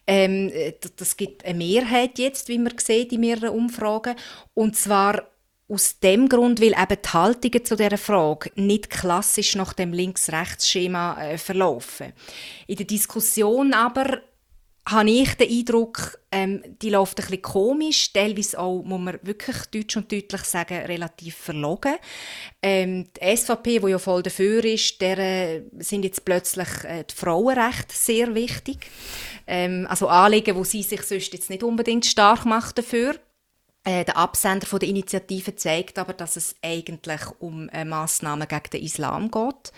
Ähm, 0.06 0.52
das 0.98 1.18
gibt 1.18 1.46
eine 1.46 1.58
Mehrheit 1.58 2.20
jetzt, 2.20 2.50
wie 2.50 2.60
man 2.60 2.78
sieht 2.78 3.14
in 3.14 3.22
mehreren 3.22 3.50
Umfragen. 3.50 4.16
Und 4.54 4.76
zwar 4.76 5.24
aus 5.70 6.00
dem 6.00 6.28
Grund, 6.28 6.62
weil 6.62 6.74
eben 6.74 7.02
die 7.04 7.10
Haltungen 7.10 7.66
zu 7.66 7.76
dieser 7.76 7.98
Frage 7.98 8.52
nicht 8.56 8.90
klassisch 8.90 9.56
nach 9.56 9.74
dem 9.74 9.94
Links-Rechts-Schema 9.94 11.22
äh, 11.24 11.38
verlaufen. 11.38 12.14
In 12.68 12.76
der 12.76 12.86
Diskussion 12.86 13.74
aber 13.74 14.22
habe 14.86 15.10
ich 15.10 15.36
den 15.36 15.50
Eindruck, 15.50 16.20
ähm, 16.32 16.62
die 16.82 16.90
läuft 16.90 17.18
ein 17.20 17.26
bisschen 17.26 17.42
komisch, 17.42 18.12
teilweise 18.12 18.60
auch, 18.60 18.84
muss 18.84 19.00
man 19.00 19.20
wirklich 19.22 19.58
deutsch 19.68 19.96
und 19.96 20.12
deutlich 20.12 20.44
sagen, 20.44 20.78
relativ 20.86 21.36
verlogen. 21.36 21.96
Ähm, 22.62 23.08
die 23.16 23.38
SVP, 23.38 23.80
die 23.80 23.88
ja 23.88 24.00
voll 24.00 24.24
dafür 24.24 24.64
ist, 24.66 25.00
der 25.00 25.18
äh, 25.18 25.62
sind 25.80 26.04
jetzt 26.04 26.26
plötzlich 26.26 26.68
äh, 26.84 27.06
die 27.06 27.16
Frauenrechte 27.16 27.96
sehr 27.96 28.36
wichtig. 28.36 28.88
Ähm, 29.48 29.88
also 29.90 30.08
Anliegen, 30.10 30.56
wo 30.56 30.66
sie 30.66 30.84
sich 30.84 31.04
sonst 31.04 31.32
jetzt 31.32 31.50
nicht 31.50 31.64
unbedingt 31.64 32.06
stark 32.06 32.46
macht 32.46 32.78
dafür. 32.78 33.16
Äh, 33.86 34.04
der 34.04 34.18
Absender 34.18 34.68
der 34.80 34.90
Initiative 34.90 35.56
zeigt 35.56 35.98
aber, 35.98 36.14
dass 36.14 36.36
es 36.36 36.56
eigentlich 36.62 37.22
um 37.40 37.70
äh, 37.70 37.86
Massnahmen 37.86 38.48
gegen 38.48 38.70
den 38.72 38.84
Islam 38.84 39.32
geht. 39.32 39.72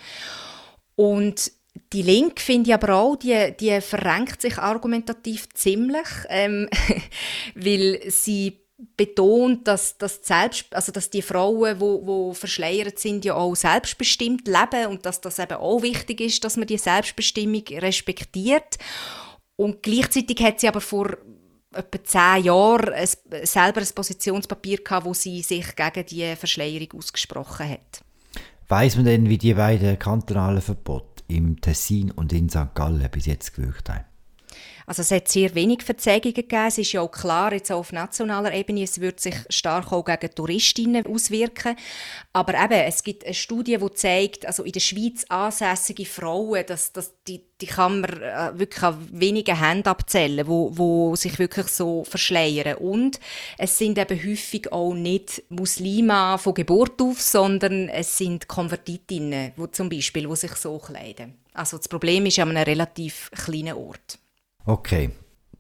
Und 0.96 1.52
die 1.95 2.01
Link 2.01 2.41
finde 2.41 2.69
ich 2.69 2.73
aber 2.73 2.93
auch, 2.93 3.15
die, 3.15 3.55
die 3.58 3.79
verrenkt 3.79 4.41
sich 4.41 4.58
argumentativ 4.58 5.47
ziemlich, 5.53 6.08
ähm, 6.27 6.67
weil 7.55 8.01
sie 8.10 8.60
betont, 8.97 9.65
dass, 9.65 9.97
dass, 9.97 10.19
selbst, 10.21 10.75
also 10.75 10.91
dass 10.91 11.10
die 11.10 11.21
Frauen, 11.21 11.79
wo, 11.79 12.05
wo 12.05 12.34
verschleiert 12.34 12.99
sind, 12.99 13.23
ja 13.23 13.36
auch 13.36 13.55
selbstbestimmt 13.55 14.45
leben 14.45 14.88
und 14.89 15.05
dass 15.05 15.21
das 15.21 15.39
eben 15.39 15.53
auch 15.53 15.81
wichtig 15.84 16.19
ist, 16.19 16.43
dass 16.43 16.58
man 16.58 16.67
die 16.67 16.77
Selbstbestimmung 16.77 17.63
respektiert. 17.69 18.77
Und 19.55 19.81
gleichzeitig 19.81 20.43
hat 20.43 20.60
sie 20.60 20.67
aber 20.67 20.81
vor 20.81 21.15
etwa 21.73 22.03
zehn 22.03 22.43
Jahren 22.43 22.93
ein, 22.93 23.08
selber 23.43 23.79
ein 23.79 23.88
Positionspapier 23.95 24.84
gehabt, 24.84 25.05
wo 25.05 25.13
sie 25.13 25.41
sich 25.43 25.73
gegen 25.77 26.05
die 26.08 26.36
Verschleierung 26.36 26.99
ausgesprochen 26.99 27.69
hat. 27.69 28.01
Weiß 28.67 28.97
man 28.97 29.05
denn, 29.05 29.29
wie 29.29 29.38
die 29.38 29.53
beiden 29.53 29.97
kantonalen 29.97 30.62
Verbote 30.62 31.14
im 31.28 31.62
Tessin 31.62 32.12
und 32.12 32.34
in 32.34 32.50
St. 32.50 32.74
Gallen 32.74 33.10
bis 33.12 33.26
jetzt 33.26 33.54
gewirkt 33.56 33.90
haben? 33.90 34.06
Also 34.86 35.02
es 35.02 35.12
hat 35.12 35.28
sehr 35.28 35.56
wenig 35.56 35.84
Verzögerungen 35.84 36.34
gegeben. 36.34 36.67
Es 36.67 36.78
ist 36.78 36.91
ja 36.91 37.02
auch 37.02 37.12
klar, 37.12 37.54
jetzt 37.54 37.71
auch 37.71 37.80
auf 37.80 37.91
nationaler 37.91 38.54
Ebene, 38.54 38.84
es 38.84 39.02
wird 39.02 39.19
sich 39.19 39.36
stark 39.50 39.91
auch 39.91 40.06
gegen 40.06 40.34
Touristinnen 40.34 41.06
auswirken. 41.08 41.76
Aber 42.34 42.54
eben, 42.54 42.82
es 42.82 43.04
gibt 43.04 43.26
eine 43.26 43.34
Studie, 43.34 43.78
die 43.78 43.93
zeigt, 43.93 44.45
also 44.45 44.63
in 44.63 44.71
der 44.71 44.80
Schweiz 44.80 45.26
ansässige 45.30 46.06
Frauen, 46.06 46.65
dass, 46.67 46.91
dass 46.91 47.13
die, 47.28 47.41
die 47.62 47.65
kann 47.65 48.02
man 48.02 48.12
äh, 48.21 48.60
wirklich 48.60 48.84
an 48.84 49.08
wenigen 49.12 49.60
Händen 49.60 49.88
abzählen, 49.88 50.48
wo, 50.48 50.71
wo 50.78 51.15
sich 51.15 51.39
wirklich 51.39 51.67
so 51.67 52.04
verschleiern. 52.04 52.78
Und 52.78 53.19
es 53.58 53.78
sind 53.78 53.98
eben 53.98 54.24
häufig 54.24 54.71
auch 54.71 54.93
nicht 54.93 55.43
Muslime 55.50 56.38
von 56.38 56.54
Geburt 56.54 57.02
auf, 57.02 57.21
sondern 57.21 57.89
es 57.89 58.17
sind 58.17 58.48
Konvertitinnen, 58.48 59.54
wo 59.56 59.67
zum 59.67 59.89
Beispiel, 59.89 60.28
die 60.28 60.36
sich 60.36 60.54
so 60.56 60.78
kleiden. 60.78 61.34
Also 61.54 61.78
das 61.78 61.88
Problem 61.88 62.26
ist 62.26 62.38
an 62.39 62.50
einem 62.50 62.63
relativ 62.63 63.32
kleinen 63.32 63.74
Ort. 63.74 64.19
Okay, 64.67 65.12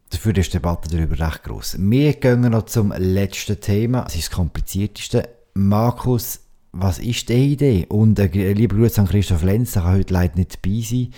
dafür 0.09 0.35
ist 0.35 0.47
die 0.47 0.57
Debatte 0.57 0.89
darüber 0.89 1.19
recht 1.19 1.43
groß. 1.43 1.77
Wir 1.79 2.13
gehen 2.13 2.41
noch 2.41 2.63
zum 2.65 2.91
letzten 2.91 3.59
Thema. 3.59 4.01
Das 4.01 4.15
ist 4.15 4.29
das 4.29 4.35
komplizierteste. 4.35 5.29
Markus, 5.53 6.39
was 6.71 6.97
ist 6.97 7.29
die 7.29 7.53
Idee? 7.53 7.85
Und 7.87 8.17
äh, 8.17 8.53
lieber 8.53 8.75
Grüße 8.75 8.99
an 8.99 9.07
Christoph 9.07 9.43
Lenz, 9.43 9.73
der 9.73 9.83
kann 9.83 9.93
heute 9.93 10.11
leider 10.11 10.35
nicht 10.37 10.55
dabei 10.55 10.81
sein, 10.81 11.13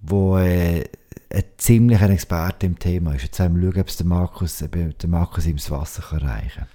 wo 0.00 0.38
äh, 0.38 0.84
ein 1.30 1.44
ziemlicher 1.56 2.08
Experte 2.08 2.66
im 2.66 2.78
Thema 2.78 3.16
ist. 3.16 3.22
Jetzt 3.22 3.40
wollen 3.40 3.60
wir 3.60 3.72
schauen, 3.72 3.80
ob 3.80 3.88
es 3.88 3.96
der 3.96 4.06
Markus, 4.06 4.58
der 4.58 5.08
Markus 5.08 5.46
ihm 5.46 5.56
das 5.56 5.70
Wasser 5.72 6.02
kann 6.02 6.18
reichen 6.20 6.50
kann. 6.54 6.68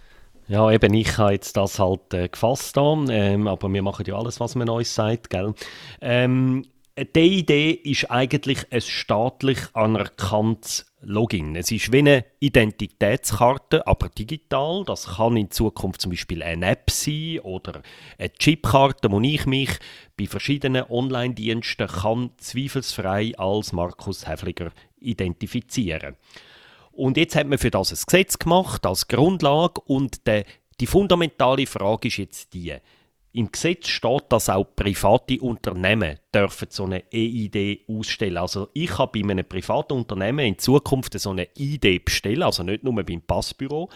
Ja, 0.50 0.70
eben, 0.72 0.94
ich 0.94 1.18
habe 1.18 1.34
jetzt 1.34 1.56
das 1.56 1.80
halt 1.80 2.14
äh, 2.14 2.28
gefasst 2.28 2.76
da, 2.76 2.96
ähm, 3.10 3.48
aber 3.48 3.72
wir 3.72 3.82
machen 3.82 4.06
ja 4.06 4.16
alles, 4.16 4.42
was 4.42 4.56
man 4.56 4.68
uns 4.68 4.94
sagt, 4.94 5.30
gell? 5.30 5.54
Ähm, 6.02 6.66
die 6.98 7.40
Idee 7.40 7.72
ist 7.72 8.10
eigentlich 8.10 8.72
ein 8.72 8.82
staatlich 8.82 9.60
anerkanntes 9.74 10.92
Login. 11.02 11.56
Es 11.56 11.70
ist 11.72 11.92
wie 11.92 12.00
eine 12.00 12.26
Identitätskarte, 12.40 13.86
aber 13.86 14.10
digital. 14.10 14.84
Das 14.84 15.18
kann 15.18 15.38
in 15.38 15.52
Zukunft 15.52 16.02
zum 16.02 16.12
Beispiel 16.12 16.42
eine 16.42 16.72
App 16.72 16.90
sein 16.90 17.40
oder 17.44 17.84
eine 18.18 18.34
Chipkarte, 18.34 19.12
wo 19.12 19.22
ich 19.22 19.46
mich 19.46 19.70
bei 20.18 20.26
verschiedenen 20.26 20.86
Online-Diensten 20.90 21.88
kann 21.88 22.32
zweifelsfrei 22.38 23.34
als 23.38 23.74
Markus 23.74 24.28
Häfliger 24.28 24.72
identifizieren. 25.00 26.16
Und 26.92 27.18
jetzt 27.18 27.36
hat 27.36 27.46
man 27.46 27.60
für 27.60 27.70
das 27.70 27.92
ein 27.92 28.04
Gesetz 28.04 28.40
gemacht 28.40 28.88
als 28.88 29.08
Grundlage 29.08 29.82
und 29.82 30.26
de, 30.26 30.46
die 30.80 30.88
fundamentale 30.88 31.68
Frage 31.68 32.08
ist 32.08 32.18
jetzt 32.18 32.54
die: 32.56 32.74
im 33.34 33.52
Gesetz 33.52 33.88
steht, 33.88 34.24
dass 34.30 34.50
auch 34.50 34.66
private 34.76 35.40
Unternehmen 35.40 36.20
dürfen 36.34 36.68
so 36.72 36.86
eine 36.86 37.04
EID 37.12 37.82
ausstellen. 37.90 38.38
Also 38.38 38.70
ich 38.74 38.90
kann 38.90 39.10
bei 39.14 39.20
einem 39.20 39.48
privaten 39.48 39.94
Unternehmen 39.94 40.46
in 40.46 40.58
Zukunft 40.58 41.20
so 41.20 41.32
eine 41.32 41.48
ID 41.58 42.04
bestellen, 42.04 42.44
also 42.44 42.64
nicht 42.64 42.84
nur 42.84 43.04
beim 43.04 43.22
Passbüro. 43.22 43.90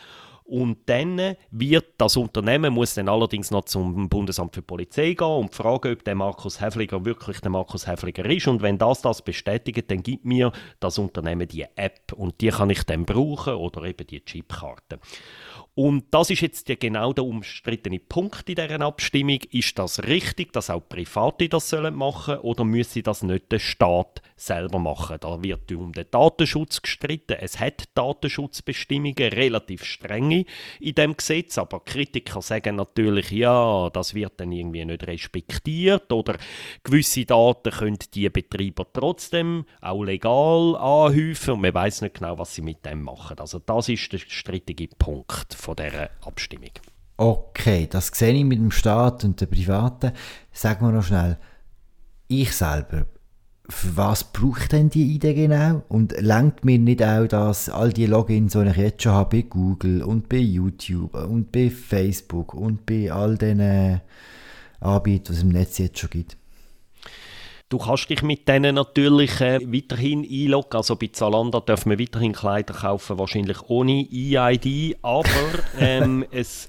Und 0.51 0.79
dann 0.87 1.37
wird 1.51 1.93
das 1.97 2.17
Unternehmen 2.17 2.73
muss 2.73 2.95
dann 2.95 3.07
allerdings 3.07 3.51
noch 3.51 3.63
zum 3.63 4.09
Bundesamt 4.09 4.53
für 4.53 4.61
Polizei 4.61 5.13
gehen 5.13 5.25
und 5.25 5.55
fragen, 5.55 5.93
ob 5.93 6.03
der 6.03 6.13
Markus 6.13 6.59
Häfliger 6.59 7.05
wirklich 7.05 7.39
der 7.39 7.51
Markus 7.51 7.87
Häfliger 7.87 8.25
ist. 8.25 8.49
Und 8.49 8.61
wenn 8.61 8.77
das 8.77 9.01
das 9.01 9.21
bestätigt, 9.21 9.89
dann 9.89 10.03
gibt 10.03 10.25
mir 10.25 10.51
das 10.81 10.97
Unternehmen 10.97 11.47
die 11.47 11.65
App 11.75 12.11
und 12.13 12.41
die 12.41 12.49
kann 12.49 12.69
ich 12.69 12.83
dann 12.83 13.05
brauchen 13.05 13.53
oder 13.53 13.83
eben 13.83 14.05
die 14.05 14.25
Chipkarte. 14.25 14.99
Und 15.73 16.13
das 16.13 16.29
ist 16.29 16.41
jetzt 16.41 16.67
genau 16.79 17.13
der 17.13 17.23
umstrittene 17.23 17.99
Punkt 17.99 18.49
in 18.49 18.55
dieser 18.55 18.81
Abstimmung. 18.81 19.39
Ist 19.51 19.79
das 19.79 20.03
richtig, 20.03 20.51
dass 20.51 20.69
auch 20.69 20.87
Private 20.87 21.47
das 21.47 21.69
sollen 21.69 21.95
machen 21.95 22.39
oder 22.39 22.65
müsse 22.65 23.03
das 23.03 23.23
nicht 23.23 23.51
der 23.51 23.59
Staat 23.59 24.21
selber 24.41 24.79
machen? 24.79 25.17
Da 25.19 25.41
wird 25.41 25.71
um 25.71 25.93
den 25.93 26.05
Datenschutz 26.09 26.81
gestritten. 26.81 27.37
Es 27.39 27.59
hat 27.59 27.83
Datenschutzbestimmungen, 27.93 29.15
relativ 29.33 29.83
strenge 29.85 30.45
in 30.79 30.95
dem 30.95 31.15
Gesetz, 31.15 31.57
aber 31.57 31.81
Kritiker 31.81 32.41
sagen 32.41 32.75
natürlich, 32.75 33.31
ja, 33.31 33.89
das 33.91 34.13
wird 34.13 34.33
dann 34.37 34.51
irgendwie 34.51 34.85
nicht 34.85 35.05
respektiert 35.07 36.11
oder 36.11 36.37
gewisse 36.83 37.25
Daten 37.25 37.71
können 37.71 37.99
die 38.13 38.29
Betreiber 38.29 38.85
trotzdem 38.91 39.65
auch 39.81 40.03
legal 40.03 40.75
anhäufen 40.75 41.55
und 41.55 41.61
man 41.61 41.73
weiß 41.73 42.01
nicht 42.01 42.15
genau, 42.15 42.37
was 42.37 42.55
sie 42.55 42.61
mit 42.61 42.85
dem 42.85 43.03
machen. 43.03 43.39
Also 43.39 43.59
das 43.59 43.89
ist 43.89 44.11
der 44.11 44.19
strittige 44.19 44.87
Punkt 44.87 45.53
von 45.53 45.75
dieser 45.75 46.09
Abstimmung. 46.25 46.71
Okay, 47.17 47.87
das 47.87 48.07
sehe 48.07 48.33
ich 48.33 48.43
mit 48.43 48.57
dem 48.57 48.71
Staat 48.71 49.23
und 49.23 49.39
den 49.39 49.49
Privaten. 49.49 50.11
Sag 50.51 50.81
mal 50.81 50.91
noch 50.91 51.03
schnell, 51.03 51.37
ich 52.27 52.51
selber, 52.55 53.05
für 53.71 53.97
was 53.97 54.23
braucht 54.25 54.73
denn 54.73 54.89
die 54.89 55.13
Idee 55.15 55.33
genau? 55.33 55.83
Und 55.87 56.13
lenkt 56.19 56.65
mir 56.65 56.77
nicht 56.77 57.01
auch, 57.01 57.27
dass 57.27 57.69
all 57.69 57.91
die 57.91 58.05
Logins, 58.05 58.53
die 58.53 58.63
ich 58.63 58.77
jetzt 58.77 59.03
schon 59.03 59.13
habe, 59.13 59.37
bei 59.37 59.41
Google 59.43 60.03
und 60.03 60.29
bei 60.29 60.37
YouTube 60.37 61.15
und 61.15 61.51
bei 61.51 61.69
Facebook 61.69 62.53
und 62.53 62.85
bei 62.85 63.11
all 63.11 63.37
diesen 63.37 64.01
Anbietern, 64.79 65.33
die 65.33 65.37
es 65.37 65.43
im 65.43 65.49
Netz 65.49 65.77
jetzt 65.77 65.99
schon 65.99 66.09
gibt? 66.09 66.37
Du 67.69 67.77
kannst 67.77 68.09
dich 68.09 68.21
mit 68.21 68.49
denen 68.49 68.75
natürlich 68.75 69.39
äh, 69.39 69.61
weiterhin 69.61 70.27
einloggen. 70.29 70.75
Also 70.75 70.97
bei 70.97 71.07
Zalando 71.07 71.61
dürfen 71.61 71.91
wir 71.91 71.99
weiterhin 71.99 72.33
Kleider 72.33 72.73
kaufen, 72.73 73.17
wahrscheinlich 73.17 73.61
ohne 73.69 74.05
EID. 74.11 74.97
Aber 75.01 75.29
ähm, 75.79 76.25
es 76.31 76.67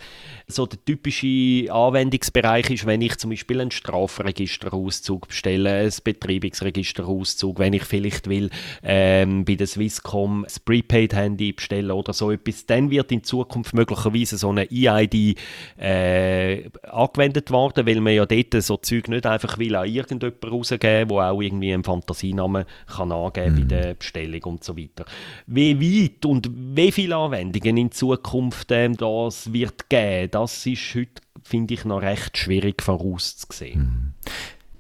so 0.53 0.67
der 0.67 0.85
typische 0.85 1.73
Anwendungsbereich 1.73 2.71
ist, 2.71 2.87
wenn 2.87 3.03
ich 3.03 3.17
zum 3.17 3.31
Beispiel 3.31 3.61
einen 3.61 3.71
Strafregisterauszug 3.71 5.29
bestelle, 5.29 5.81
ein 5.81 5.93
Betreibungsregisterauszug, 6.03 7.59
wenn 7.59 7.73
ich 7.73 7.85
vielleicht 7.85 8.29
will 8.29 8.51
ähm, 8.83 9.45
bei 9.45 9.55
der 9.55 9.67
Swisscom 9.67 10.45
das 10.45 10.61
Prepaid-Handy 10.61 11.53
bestellen 11.53 11.91
oder 11.91 12.13
so 12.13 12.31
etwas, 12.31 12.67
dann 12.67 12.91
wird 12.91 13.13
in 13.13 13.25
Zukunft 13.25 13.75
möglicherweise 13.75 14.37
so 14.37 14.51
eine 14.51 14.69
EID 14.71 15.37
äh, 15.79 16.71
angewendet 16.83 17.51
werden, 17.51 17.87
weil 17.87 18.01
man 18.01 18.15
ja 18.15 18.27
dort 18.27 18.63
so 18.63 18.77
Zeug 18.77 19.09
nicht 19.09 19.27
einfach 19.27 19.59
will 19.59 19.75
an 19.75 19.89
irgendjemanden 19.89 20.51
rausgeben, 20.51 21.11
wo 21.11 21.21
auch 21.21 21.41
irgendwie 21.41 21.73
einen 21.73 21.85
Fantasienamen 21.85 22.65
kann 22.87 23.13
angeben 23.13 23.55
mhm. 23.55 23.69
bei 23.69 23.77
der 23.77 23.95
Bestellung 23.95 24.43
und 24.45 24.65
so 24.65 24.77
weiter. 24.77 25.05
Wie 25.47 25.81
weit 25.81 26.25
und 26.27 26.51
wie 26.53 26.93
viele 26.93 27.17
Anwendungen 27.17 27.77
in 27.77 27.91
Zukunft 27.91 28.71
ähm, 28.71 28.97
das 28.97 29.53
wird 29.53 29.89
geben, 29.89 30.31
das 30.43 30.67
ist 30.67 30.95
heute, 30.95 31.23
finde 31.43 31.75
ich, 31.75 31.85
noch 31.85 32.03
recht 32.03 32.37
schwierig 32.37 32.83
vorauszusehen. 32.83 33.81
Mhm. 33.81 34.15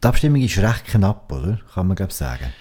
Die 0.02 0.08
Abstimmung 0.08 0.42
ist 0.42 0.58
recht 0.58 0.86
knapp, 0.86 1.30
oder? 1.32 1.60
Kann 1.74 1.86
man, 1.86 1.96
glaube 1.96 2.12
sagen. 2.12 2.52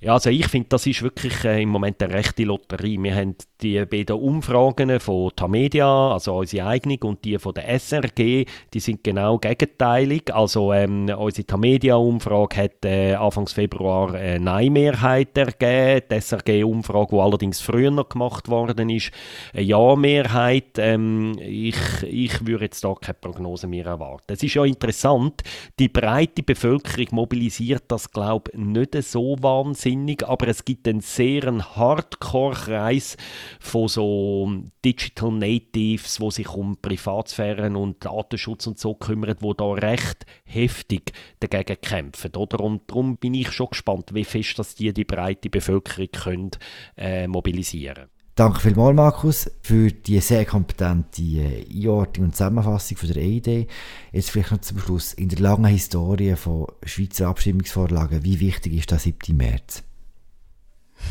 Ja, 0.00 0.12
also 0.12 0.30
ich 0.30 0.46
finde, 0.46 0.68
das 0.68 0.86
ist 0.86 1.02
wirklich 1.02 1.44
äh, 1.44 1.60
im 1.60 1.70
Moment 1.70 2.00
eine 2.00 2.14
rechte 2.14 2.44
Lotterie. 2.44 3.02
Wir 3.02 3.16
haben 3.16 3.34
die 3.60 3.84
beiden 3.84 4.14
Umfragen 4.14 5.00
von 5.00 5.32
Tamedia, 5.34 6.12
also 6.12 6.36
unsere 6.36 6.68
eigene, 6.68 6.98
und 7.02 7.24
die 7.24 7.36
von 7.36 7.52
der 7.52 7.68
SRG, 7.68 8.44
die 8.72 8.78
sind 8.78 9.02
genau 9.02 9.38
gegenteilig. 9.38 10.32
Also 10.32 10.72
ähm, 10.72 11.08
unsere 11.08 11.44
Tamedia-Umfrage 11.48 12.56
hat 12.56 12.84
äh, 12.84 13.14
Anfang 13.14 13.48
Februar 13.48 14.14
eine 14.14 14.38
Nein-Mehrheit 14.38 15.36
ergeben. 15.36 16.06
Die 16.08 16.20
SRG-Umfrage, 16.20 17.16
die 17.16 17.20
allerdings 17.20 17.60
früher 17.60 17.90
noch 17.90 18.08
gemacht 18.08 18.48
worden 18.48 18.90
ist, 18.90 19.10
eine 19.52 19.64
Ja-Mehrheit. 19.64 20.78
Ähm, 20.78 21.36
ich, 21.40 21.74
ich 22.04 22.46
würde 22.46 22.66
jetzt 22.66 22.84
da 22.84 22.94
keine 22.94 23.14
Prognose 23.14 23.66
mehr 23.66 23.86
erwarten. 23.86 24.32
Es 24.32 24.44
ist 24.44 24.54
ja 24.54 24.64
interessant, 24.64 25.42
die 25.80 25.88
breite 25.88 26.44
Bevölkerung 26.44 27.08
mobilisiert 27.10 27.82
das, 27.88 28.08
glaube 28.12 28.52
ich, 28.52 28.60
nicht 28.60 28.94
so 29.02 29.34
wahnsinnig, 29.40 29.87
aber 30.24 30.48
es 30.48 30.64
gibt 30.64 30.86
einen 30.88 31.00
sehr 31.00 31.42
Hardcore-Kreis 31.76 33.16
von 33.60 33.88
so 33.88 34.50
Digital 34.84 35.32
Natives, 35.32 36.20
wo 36.20 36.30
sich 36.30 36.48
um 36.48 36.76
Privatsphäre 36.76 37.70
und 37.76 38.04
Datenschutz 38.04 38.66
und 38.66 38.78
so 38.78 38.94
kümmern, 38.94 39.36
wo 39.40 39.54
da 39.54 39.72
recht 39.72 40.26
heftig 40.44 41.12
dagegen 41.40 41.80
kämpfen, 41.80 42.34
oder? 42.36 42.60
Und 42.60 42.82
darum 42.88 43.16
bin 43.16 43.34
ich 43.34 43.52
schon 43.52 43.70
gespannt, 43.70 44.14
wie 44.14 44.24
fest 44.24 44.58
dass 44.58 44.74
die 44.74 44.92
die 44.92 45.04
breite 45.04 45.50
Bevölkerung 45.50 46.08
können, 46.12 46.50
äh, 46.96 47.26
mobilisieren 47.26 48.08
Danke 48.38 48.60
vielmals, 48.60 48.94
Markus, 48.94 49.50
für 49.62 49.90
die 49.90 50.20
sehr 50.20 50.44
kompetente 50.44 51.22
äh, 51.22 51.66
Einordnung 51.74 52.26
und 52.26 52.36
Zusammenfassung 52.36 52.96
von 52.96 53.12
der 53.12 53.20
EID. 53.20 53.66
Jetzt 54.12 54.30
vielleicht 54.30 54.52
noch 54.52 54.60
zum 54.60 54.78
Schluss. 54.78 55.12
In 55.12 55.28
der 55.28 55.40
langen 55.40 55.64
Historie 55.64 56.36
von 56.36 56.68
Schweizer 56.84 57.26
Abstimmungsvorlagen, 57.26 58.22
wie 58.22 58.38
wichtig 58.38 58.74
ist 58.74 58.92
der 58.92 59.00
7. 59.00 59.36
März? 59.36 59.82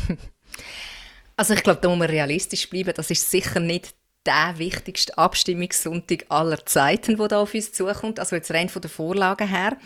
Also 1.36 1.54
ich 1.54 1.62
glaube, 1.62 1.78
da 1.80 1.88
muss 1.88 1.98
man 1.98 2.10
realistisch 2.10 2.68
bleiben. 2.68 2.94
Das 2.96 3.12
ist 3.12 3.30
sicher 3.30 3.60
nicht 3.60 3.94
der 4.28 4.58
wichtigste 4.58 5.16
Abstimmungssonntag 5.16 6.26
aller 6.28 6.64
Zeiten, 6.66 7.16
der 7.16 7.28
da 7.28 7.40
auf 7.40 7.54
uns 7.54 7.72
zukommt. 7.72 8.20
Also 8.20 8.36
jetzt 8.36 8.50
rein 8.50 8.68
von 8.68 8.82
der 8.82 8.90
Vorlage 8.90 9.46
her. 9.46 9.78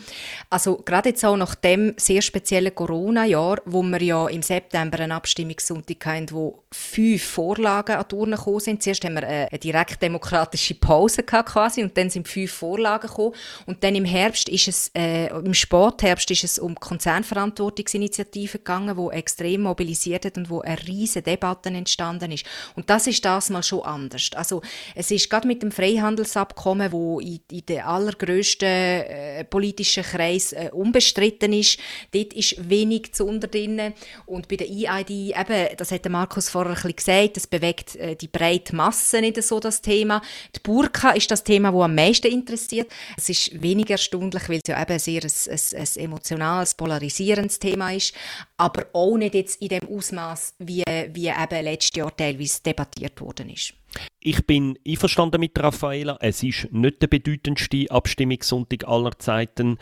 Also 0.49 0.77
gerade 0.77 1.09
jetzt 1.09 1.23
auch 1.23 1.37
nach 1.37 1.55
dem 1.55 1.93
sehr 1.95 2.21
speziellen 2.21 2.75
Corona-Jahr, 2.75 3.61
wo 3.63 3.81
wir 3.83 4.01
ja 4.01 4.27
im 4.27 4.41
September 4.41 4.99
einen 4.99 5.13
Abstimmungssonntag 5.13 6.05
hatten, 6.05 6.31
wo 6.31 6.63
fünf 6.73 7.23
Vorlagen 7.23 7.95
an 7.95 8.05
die 8.11 8.15
Urne 8.15 8.35
gekommen 8.35 8.59
sind. 8.59 8.83
Zuerst 8.83 9.05
haben 9.05 9.15
wir 9.15 9.25
eine 9.25 9.59
direkt 9.59 10.01
demokratische 10.01 10.75
Pause 10.75 11.23
gehabt 11.23 11.49
quasi 11.49 11.81
und 11.81 11.97
dann 11.97 12.09
sind 12.09 12.27
fünf 12.27 12.51
Vorlagen 12.51 13.07
gekommen. 13.07 13.35
Und 13.65 13.81
dann 13.83 13.95
im 13.95 14.05
Herbst 14.05 14.49
ist 14.49 14.67
es, 14.67 14.91
äh, 14.93 15.27
im 15.27 15.53
Spätherbst 15.53 16.29
ist 16.31 16.43
es 16.43 16.59
um 16.59 16.75
Konzernverantwortungsinitiativen 16.75 18.59
gegangen, 18.59 18.97
wo 18.97 19.09
extrem 19.09 19.61
mobilisiert 19.61 20.25
hat 20.25 20.37
und 20.37 20.49
wo 20.49 20.59
eine 20.59 20.85
riesige 20.85 21.23
Debatte 21.23 21.69
entstanden 21.69 22.31
ist. 22.31 22.45
Und 22.75 22.89
das 22.89 23.07
ist 23.07 23.23
das 23.23 23.49
mal 23.49 23.63
schon 23.63 23.83
anders. 23.83 24.32
Also 24.35 24.61
es 24.95 25.11
ist 25.11 25.29
gerade 25.29 25.47
mit 25.47 25.61
dem 25.61 25.71
Freihandelsabkommen, 25.71 26.91
wo 26.91 27.19
in, 27.19 27.39
in 27.51 27.65
den 27.65 27.81
allergrößten 27.81 28.67
äh, 28.67 29.43
politischen 29.45 30.03
Kreis 30.03 30.53
äh, 30.53 30.69
unbestritten 30.71 31.53
ist, 31.53 31.79
dort 32.13 32.33
ist 32.33 32.69
wenig 32.69 33.13
zu 33.13 33.25
unter 33.25 33.47
drin. 33.47 33.93
Und 34.25 34.47
bei 34.47 34.57
der 34.57 34.67
EID, 34.69 35.09
eben, 35.09 35.77
das 35.77 35.91
hat 35.91 36.07
Markus 36.09 36.49
vorher 36.49 36.77
ein 36.83 36.95
gesagt, 36.95 37.37
das 37.37 37.47
bewegt 37.47 37.95
äh, 37.95 38.15
die 38.15 38.27
breite 38.27 38.75
Masse 38.75 39.21
nicht 39.21 39.41
so 39.43 39.59
das 39.59 39.81
Thema. 39.81 40.21
Die 40.55 40.59
Burka 40.59 41.11
ist 41.11 41.31
das 41.31 41.43
Thema, 41.43 41.71
das 41.71 41.81
am 41.81 41.95
meisten 41.95 42.27
interessiert. 42.27 42.91
Es 43.17 43.29
ist 43.29 43.61
weniger 43.61 43.97
erstaunlich, 44.03 44.49
weil 44.49 44.59
es 44.63 44.67
ja 44.67 44.81
eben 44.81 44.99
sehr 44.99 45.23
ein, 45.23 45.31
ein, 45.49 45.79
ein 45.79 46.03
emotionales, 46.03 46.73
polarisierendes 46.73 47.59
Thema 47.59 47.91
ist, 47.91 48.13
aber 48.57 48.87
auch 48.93 49.17
nicht 49.17 49.35
jetzt 49.35 49.61
in 49.61 49.69
dem 49.69 49.87
Ausmaß, 49.87 50.55
wie, 50.59 50.83
wie 51.11 51.27
eben 51.27 51.63
letztes 51.63 51.97
Jahr 51.97 52.15
teilweise 52.15 52.61
debattiert 52.63 53.19
worden 53.21 53.49
ist. 53.49 53.73
Ich 54.19 54.45
bin 54.45 54.77
einverstanden 54.87 55.39
mit 55.39 55.57
Raffaela. 55.59 56.17
Es 56.21 56.43
ist 56.43 56.71
nicht 56.71 57.01
der 57.01 57.07
bedeutendste 57.07 57.89
Abstimmungssonntag 57.89 58.87
aller 58.87 59.17
Zeiten, 59.19 59.77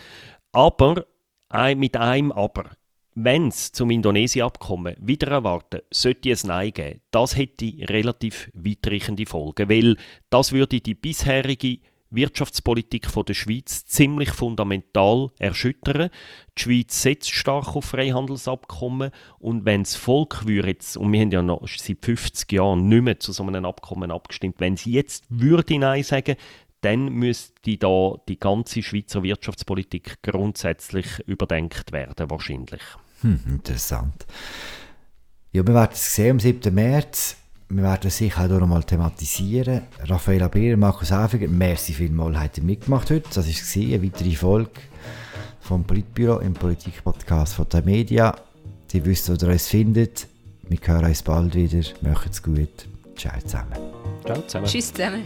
aber 0.52 1.06
mit 1.76 1.97
einem 1.97 2.32
Aber. 2.32 2.71
Wenn 3.13 3.50
es 3.50 3.74
zum 3.74 3.91
Indonesien-Abkommen 3.91 4.95
wieder 5.00 5.28
erwarten, 5.28 5.82
sollte 5.91 6.32
es 6.32 6.45
Nein 6.45 6.71
geben, 6.71 7.02
das 7.12 7.36
hätte 7.36 7.74
relativ 7.89 8.50
weitreichende 8.54 9.26
Folgen, 9.26 9.69
weil 9.69 9.97
das 10.30 10.54
würde 10.54 10.80
die 10.80 10.95
bisherige 10.95 11.80
Wirtschaftspolitik 12.12 13.08
der 13.26 13.34
Schweiz 13.34 13.86
ziemlich 13.86 14.32
fundamental 14.32 15.32
erschüttern. 15.39 16.10
Die 16.58 16.62
Schweiz 16.62 17.02
setzt 17.02 17.32
stark 17.32 17.76
auf 17.76 17.86
Freihandelsabkommen 17.86 19.12
und 19.39 19.65
wenn 19.65 19.84
das 19.84 19.95
Volk 19.95 20.43
jetzt, 20.45 20.97
und 20.97 21.12
wir 21.12 21.21
haben 21.21 21.32
ja 21.32 21.41
noch 21.41 21.67
seit 21.67 22.06
50 22.06 22.52
Jahren 22.52 22.88
nicht 22.88 23.02
mehr 23.02 23.19
zu 23.19 23.32
so 23.32 23.43
einem 23.43 23.65
Abkommen 23.65 24.12
abgestimmt, 24.12 24.56
wenn 24.60 24.78
sie 24.78 24.91
jetzt 24.91 25.26
würde 25.30 25.80
Nein 25.80 26.04
sagen, 26.04 26.36
dann 26.82 27.10
müsste 27.10 27.78
da 27.78 28.15
die 28.28 28.39
ganze 28.39 28.82
Schweizer 28.82 29.24
Wirtschaftspolitik 29.24 30.21
grundsätzlich 30.24 31.19
überdenkt 31.28 31.91
werden, 31.91 32.30
wahrscheinlich. 32.30 32.82
Hm, 33.21 33.39
interessant. 33.47 34.26
Ja, 35.52 35.65
wir 35.65 35.74
werden 35.74 35.91
es 35.93 36.15
sehen 36.15 36.32
am 36.32 36.39
7. 36.39 36.74
März. 36.74 37.38
Wir 37.73 37.84
werden 37.84 38.07
es 38.07 38.17
sicher 38.17 38.43
auch 38.43 38.60
noch 38.60 38.67
mal 38.67 38.84
thematisieren. 38.84 39.84
Raffaella 40.03 40.49
Beer, 40.49 40.75
Markus 40.75 41.12
Häfiger, 41.12 41.47
merci 41.47 41.93
vielmals, 41.93 42.38
habt 42.38 42.57
ihr 42.57 42.63
mitgemacht 42.65 43.10
heute. 43.10 43.29
Das 43.34 43.47
war 43.47 43.84
eine 43.84 44.03
weitere 44.03 44.31
Folge 44.31 44.71
vom 45.62 45.86
Politbüro 45.86 46.39
im 46.39 46.53
Politikpodcast 46.53 47.53
von 47.53 47.69
der 47.71 47.81
Media. 47.84 48.36
Ihr 48.91 49.05
wisst, 49.05 49.29
wo 49.29 49.45
ihr 49.45 49.53
uns 49.53 49.67
findet. 49.69 50.27
Wir 50.67 50.79
hören 50.84 51.05
uns 51.05 51.23
bald 51.23 51.55
wieder. 51.55 51.88
Macht's 52.01 52.43
gut. 52.43 52.88
Ciao 53.15 53.39
zusammen. 53.39 53.77
Ciao 54.25 54.41
zusammen. 54.41 54.65
Tschüss 54.65 54.93
zusammen. 54.93 55.23